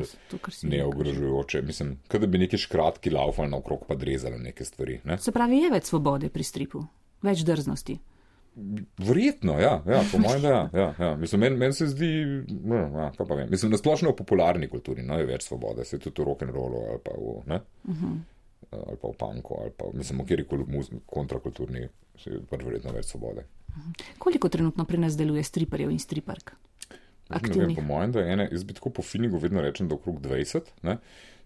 [0.64, 1.62] neogrožujoče.
[1.68, 5.02] Mislim, da bi neki škratki laufali naokrog pa drezali neke stvari.
[5.06, 5.18] Ne?
[5.22, 6.86] Se pravi, je več svobode pri stripu,
[7.22, 8.00] več drznosti.
[8.98, 11.16] Verjetno, ja, ja, po mojem, da ja, ja, ja.
[11.16, 12.10] Mislim, meni men se zdi,
[12.68, 16.00] ja, kaj pa vem, mislim, na splošno v popularni kulturi, no, je več svobode, se
[16.02, 18.06] tudi v rock'n'rollu ali pa v, ne, uh mhm.
[18.06, 18.20] -huh.
[18.72, 21.88] Ali pa v punku, ali pa, mislim, v kjerkoli kontrakulturni,
[22.50, 23.46] pač verjetno več svobode.
[24.20, 26.56] Koliko trenutno pri nas deluje striperjev in stripark?
[27.32, 30.18] Vem, po mojem, da je ene, jaz bi tako po finigu vedno rečem, da okrog
[30.20, 30.98] 20, ne,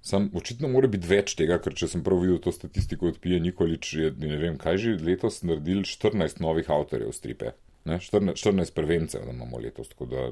[0.06, 3.40] Sam očitno mora biti več tega, ker če sem prav videl to statistiko od Pije
[3.42, 7.56] Nikolič, je ne vem, kaj že letos naredili 14 novih avtorjev stripe.
[7.90, 7.98] Ne?
[7.98, 9.90] 14, 14 prvencev, da imamo letos.
[10.12, 10.28] Da,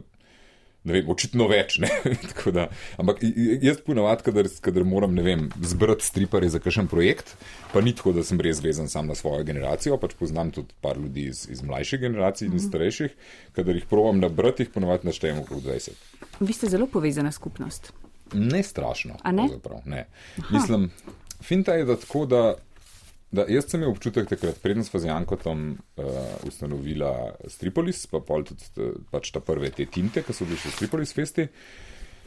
[0.83, 1.77] ne vem, očitno več.
[2.57, 2.67] da,
[3.01, 3.21] ampak
[3.63, 7.35] jaz ponavadi, kadar, kadar moram vem, zbrati striparje za kakšen projekt,
[7.71, 10.99] pa ni tako, da sem res vezan sam na svojo generacijo, pač poznam tudi par
[10.99, 12.67] ljudi iz, iz mlajših generacij in mm -hmm.
[12.67, 13.15] starejših,
[13.55, 15.89] kadar jih provam nabrati, jih ponavadi naštejem okrog 20.
[16.39, 17.93] Vi ste zelo povezana skupnost.
[18.33, 19.15] Ne strašno.
[19.31, 19.49] Ne?
[19.85, 20.07] ne.
[20.49, 20.91] Mislim,
[21.41, 22.55] finta je, da tako, da,
[23.33, 26.05] da jaz sem imel občutek takrat, prednost z Jankotom uh,
[26.47, 31.15] ustanovila Stripolis, pa pol tudi pač ta prve te tinte, ki so bili še Stripolis
[31.17, 31.49] festi.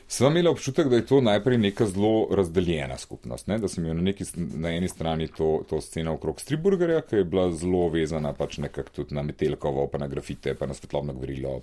[0.08, 3.48] Sva imela občutek, da je to najprej neka zelo razdeljena skupnost.
[3.50, 3.58] Ne?
[3.58, 7.24] Da sem imel na, neki, na eni strani to, to sceno okrog Striburgerja, ki je
[7.26, 11.58] bila zelo vezana pač nekako tudi na Metelkovo, pa na grafite, pa na svetlobno gvorilo.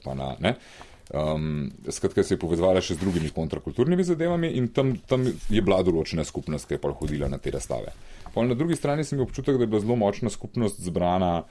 [1.11, 5.81] Um, skratka, se je povezala še z drugimi kontrakulturnimi zadevami in tam, tam je bila
[5.83, 7.91] določena skupnost, ki je pa hodila na te razstave.
[8.33, 11.43] Pol na drugi strani sem imel občutek, da je bila zelo močna skupnost zbrana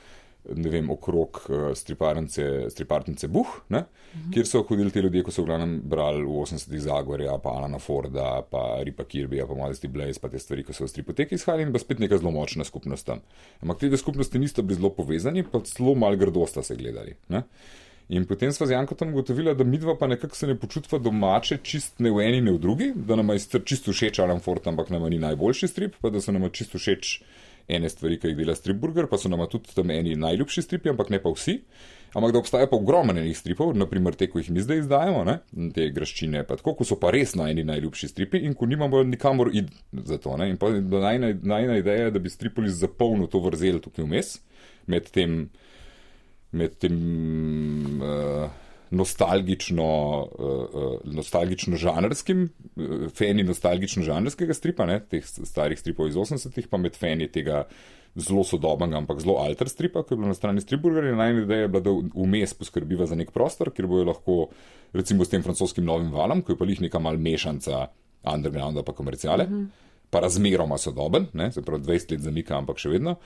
[0.42, 3.84] ne vem, okrog uh, striparnice Buh, ne, uh
[4.20, 4.32] -huh.
[4.34, 7.78] kjer so hodili ti ljudje, ko so v glavnem brali v 80-ih Zagorja, pa Alana
[7.78, 11.62] Forda, pa Ripa Kirbija, pa Modesty Blaze, pa te stvari, ko so v stripoteki izhajali
[11.62, 13.20] in pa spet neka zelo močna skupnost tam.
[13.61, 17.14] Ampak te dve skupnosti nista bili zelo povezani, pa zelo mal grdosta se gledali.
[17.28, 17.42] Ne.
[18.09, 21.59] In potem smo z Jankom ugotovili, da mi dva pa nekako se ne počutimo domače,
[21.62, 24.90] čist ne v eni, ne v drugi, da nam je čisto všeč Alan Ford, ampak
[24.90, 27.22] nam ni najboljši strip, pa da so nam čisto všeč
[27.68, 31.11] ene stvari, ki jih dela Stripburger, pa so nam tudi tam eni najljubši stripi, ampak
[31.11, 31.61] ne pa vsi.
[32.12, 35.38] Ampak da obstaja pa ogromno enih stripov, naprimer te, ko jih mi zdaj izdajamo, ne?
[35.72, 39.48] te graščine, pa tako, ko so pa res najni najljubši stripi in ko nimamo nikamor
[39.57, 40.36] id za to.
[40.36, 40.50] Ne?
[40.53, 44.34] In pa najna, najna ideja je, da bi Stripolis zapolnil to vrzel tukaj vmes,
[44.92, 45.46] med tem,
[46.53, 46.96] med tem
[48.03, 48.50] uh,
[48.92, 49.88] nostalgično,
[50.28, 52.44] uh, nostalgično žanrskim,
[52.76, 57.64] uh, feni nostalgično žanrskega stripa, ne, teh starih stripov iz 80-ih, pa med feni tega
[58.14, 61.14] zelo sodobnega, ampak zelo alter stripa, ki je bil na strani Stripburgerja.
[61.16, 64.36] Najna ideja je bila, da vmes poskrbiva za nek prostor, kjer bojo lahko,
[64.92, 67.86] recimo s tem francoskim novim valom, ki je pa jih neka mal mešanca
[68.34, 69.46] undergrounda pa komercijale.
[69.48, 69.88] Mm -hmm.
[70.11, 73.16] Pa razmeroma sodoben, ne, se pravi 20 let zamika, ampak še vedno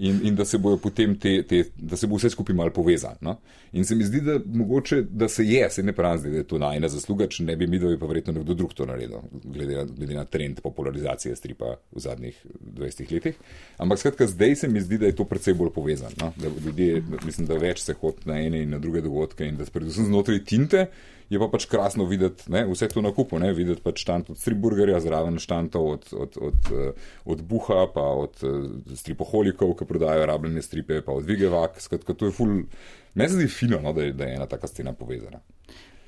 [0.00, 3.16] in, in da se bojo potem te, te, da se bo vse skupaj malo povezalo.
[3.20, 3.36] No?
[3.72, 6.58] In se mi zdi, da mogoče, da se je, se ne pravi, da je to
[6.58, 9.84] najna zasluga, če ne bi mi, da bi pa verjetno nekdo drug to naredil, glede,
[9.98, 12.40] glede na trend popularizacije stripa v zadnjih
[12.78, 13.36] 20 letih.
[13.76, 16.16] Ampak skratka, zdaj se mi zdi, da je to predvsej bolj povezano.
[16.20, 16.32] No?
[16.36, 19.68] Da ljudje, mislim, da več se hod na ene in na druge dogodke in da
[19.68, 20.86] predvsem znotraj tinte
[21.30, 24.38] je pa pač krasno videti ne, vse to na kupu, ne, videti pač štant od
[24.38, 27.02] Striburgerja, zraven štantov od, od, od, od,
[27.34, 28.42] od Buha, pa od
[28.98, 31.80] stripoholikov, ki prodajajo rabljene stripe, pa od Vigevak.
[31.82, 32.54] Skratka, to je ful,
[33.14, 35.42] meni se zdi fino, no, da, je, da je ena taka scena povezana.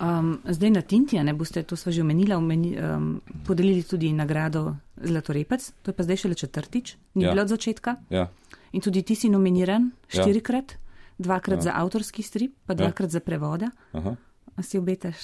[0.03, 3.12] Um, zdaj na Tintija, ne boste to sva že omenila, omeni, um,
[3.47, 7.30] podelili tudi nagrado Zlatorepec, to je pa zdaj šele četrtič, ni ja.
[7.30, 7.97] bilo od začetka.
[8.11, 8.26] Ja.
[8.72, 10.22] In tudi ti si nominiran ja.
[10.22, 10.99] štirikrat, ja.
[11.18, 11.70] dvakrat ja.
[11.70, 12.83] za avtorski strip, pa ja.
[12.83, 13.18] dvakrat ja.
[13.18, 13.70] za prevoda.
[13.93, 14.16] Aha
[14.61, 15.16] si obetaš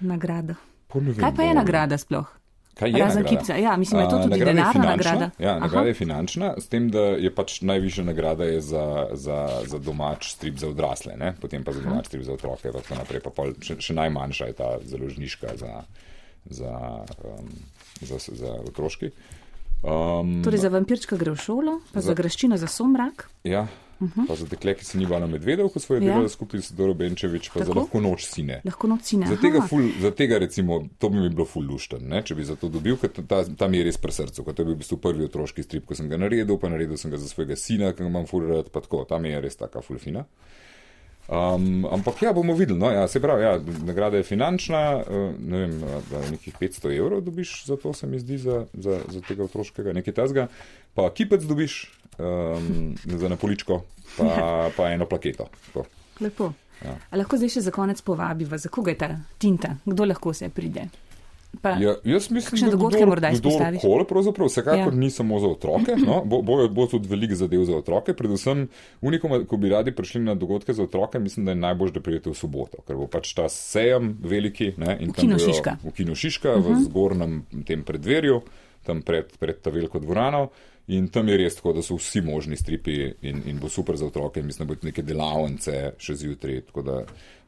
[0.00, 0.54] nagrado.
[1.20, 2.26] Kaj pa je nagrada sploh?
[2.76, 3.56] Kaj je Razen kipca?
[3.56, 5.30] Ja, mislim, da je to tudi nagrada denarna nagrada.
[5.38, 9.78] Ja, nagrada je finančna, s tem, da je pač najvišja nagrada je za, za, za
[9.78, 11.32] domač strip za odrasle, ne?
[11.40, 11.88] potem pa za Aha.
[11.88, 13.22] domač strip za otroke, pa tako naprej.
[13.24, 15.72] Pa pol, še, še najmanjša je ta založniška za,
[16.52, 16.74] za,
[17.24, 17.48] um,
[18.04, 19.10] za, za otroški.
[19.80, 23.30] Um, torej za vampirčka gre v šolo, pa za, za graščino za somrak.
[23.48, 23.64] Ja,
[24.00, 24.26] Uh -huh.
[24.28, 26.12] Pa za dekle, ki se ni bala medvedov, ko so jo ja.
[26.12, 27.72] delali skupaj s Doro Benčevič, pa Tako?
[27.72, 28.60] za lahko noč sine.
[28.64, 29.26] Lahko noč sine.
[29.26, 32.22] Za tega, ful, za tega recimo, to bi mi bilo ful lušten, ne?
[32.22, 34.66] če bi za to dobil, ker ta, tam je res pri srcu, ker to je
[34.66, 37.28] bil v bistvu prvi otroški strip, ko sem ga naredil, pa naredil sem ga za
[37.28, 40.24] svojega sina, ki ga imam ful rad, pa tako, tam je res taka ful fina.
[41.26, 42.78] Um, ampak ja, bomo videli.
[42.78, 45.80] No, ja, se pravi, ja, nagrada je finančna, uh, ne vem,
[46.30, 50.14] nekih 500 evrov dobiš za to, se mi zdi, za, za, za tega otroškega, nekaj
[50.14, 50.46] tazga.
[50.94, 51.80] Pa kipec dobiš
[52.18, 53.82] um, za napoličko,
[54.16, 55.48] pa, pa eno plaketo.
[55.74, 55.84] To.
[56.20, 56.52] Lepo.
[56.84, 56.94] Ja.
[57.16, 59.10] Lahko zdaj še za konec povabiva, za koga je ta
[59.42, 60.86] tinta, kdo lahko se pride.
[61.62, 63.80] Pa, ja, jaz mislim, da dogodke kdor, morda izpostaviš.
[63.82, 64.98] Kole, pravzaprav, vsekakor ja.
[65.00, 68.14] ni samo za otroke, no, bo, bo, bo tudi veliko zadev za otroke.
[68.14, 68.66] Predvsem,
[69.00, 72.30] unikom, ko bi radi prišli na dogodke za otroke, mislim, da je najbolj, da prijete
[72.30, 74.72] v soboto, ker bo pač ta sejem veliki.
[74.76, 75.78] Ne, v Kino Šiška.
[75.84, 76.66] V Kino Šiška, uh -huh.
[76.66, 76.84] v mhm.
[76.84, 78.40] zgornjem tem predverju,
[78.86, 80.48] tam pred, pred ta veliko dvorano.
[80.86, 82.94] In tam je res tako, da so vsi možni stripi
[83.26, 84.42] in, in bo super za otroke.
[84.42, 86.60] Mislim, da bo neke delavnice še zjutraj.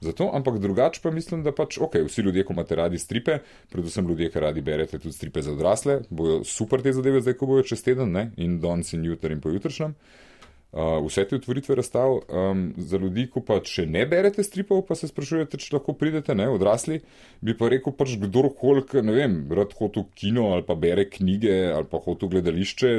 [0.03, 3.39] Zato, ampak drugače pa mislim, da pač, ok, vsi ljudje, ko imate radi stripe,
[3.70, 7.51] predvsem ljudje, ki radi berete tudi stripe za odrasle, bojo super te zadeve zdaj, ko
[7.51, 8.30] bojo čez teden ne?
[8.36, 9.95] in danes in jutri in pojutrišnjem.
[9.95, 10.28] Uh,
[10.73, 15.09] vse te otvoritve razstav um, za ljudi, ko pa če ne berete stripov, pa se
[15.09, 17.01] sprašujete, če lahko pridete, ne, odrasli,
[17.41, 21.55] bi pa rekel, pač kdorkoli, ne vem, rad hodi v kino ali pa bere knjige
[21.73, 22.93] ali pa hodi v gledališče,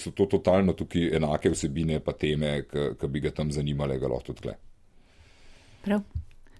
[0.00, 4.32] so to totalno tukaj enake vsebine pa teme, ki bi ga tam zanimale, ga lahko
[4.32, 4.56] tudi gle.
[5.84, 6.00] Prav,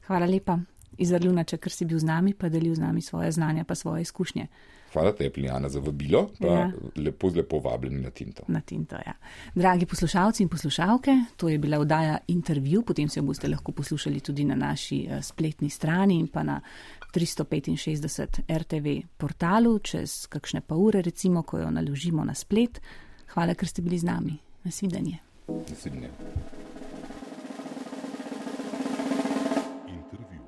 [0.08, 0.60] hvala lepa.
[1.00, 4.02] iz Arlunača, ker si bil z nami, pa delil z nami svoje znanja, pa svoje
[4.04, 4.48] izkušnje.
[4.92, 6.70] Hvala te, Plijana, za vabilo, pa ja.
[6.96, 8.42] lepo, lepo vabljeni na Tinto.
[8.48, 9.14] Na Tinto, ja.
[9.54, 14.44] Dragi poslušalci in poslušalke, to je bila oddaja intervju, potem se boste lahko poslušali tudi
[14.44, 16.60] na naši uh, spletni strani in pa na
[17.14, 22.80] 365 RTV portalu čez kakšne pa ure, recimo, ko jo naložimo na splet.
[23.34, 24.38] Hvala, ker ste bili z nami.
[24.64, 25.18] Nasvidenje.
[25.68, 26.10] Nasvidenje.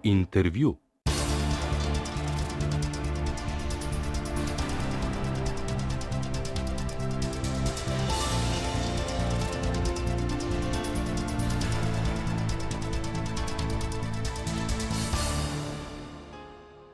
[0.03, 0.77] Intervju.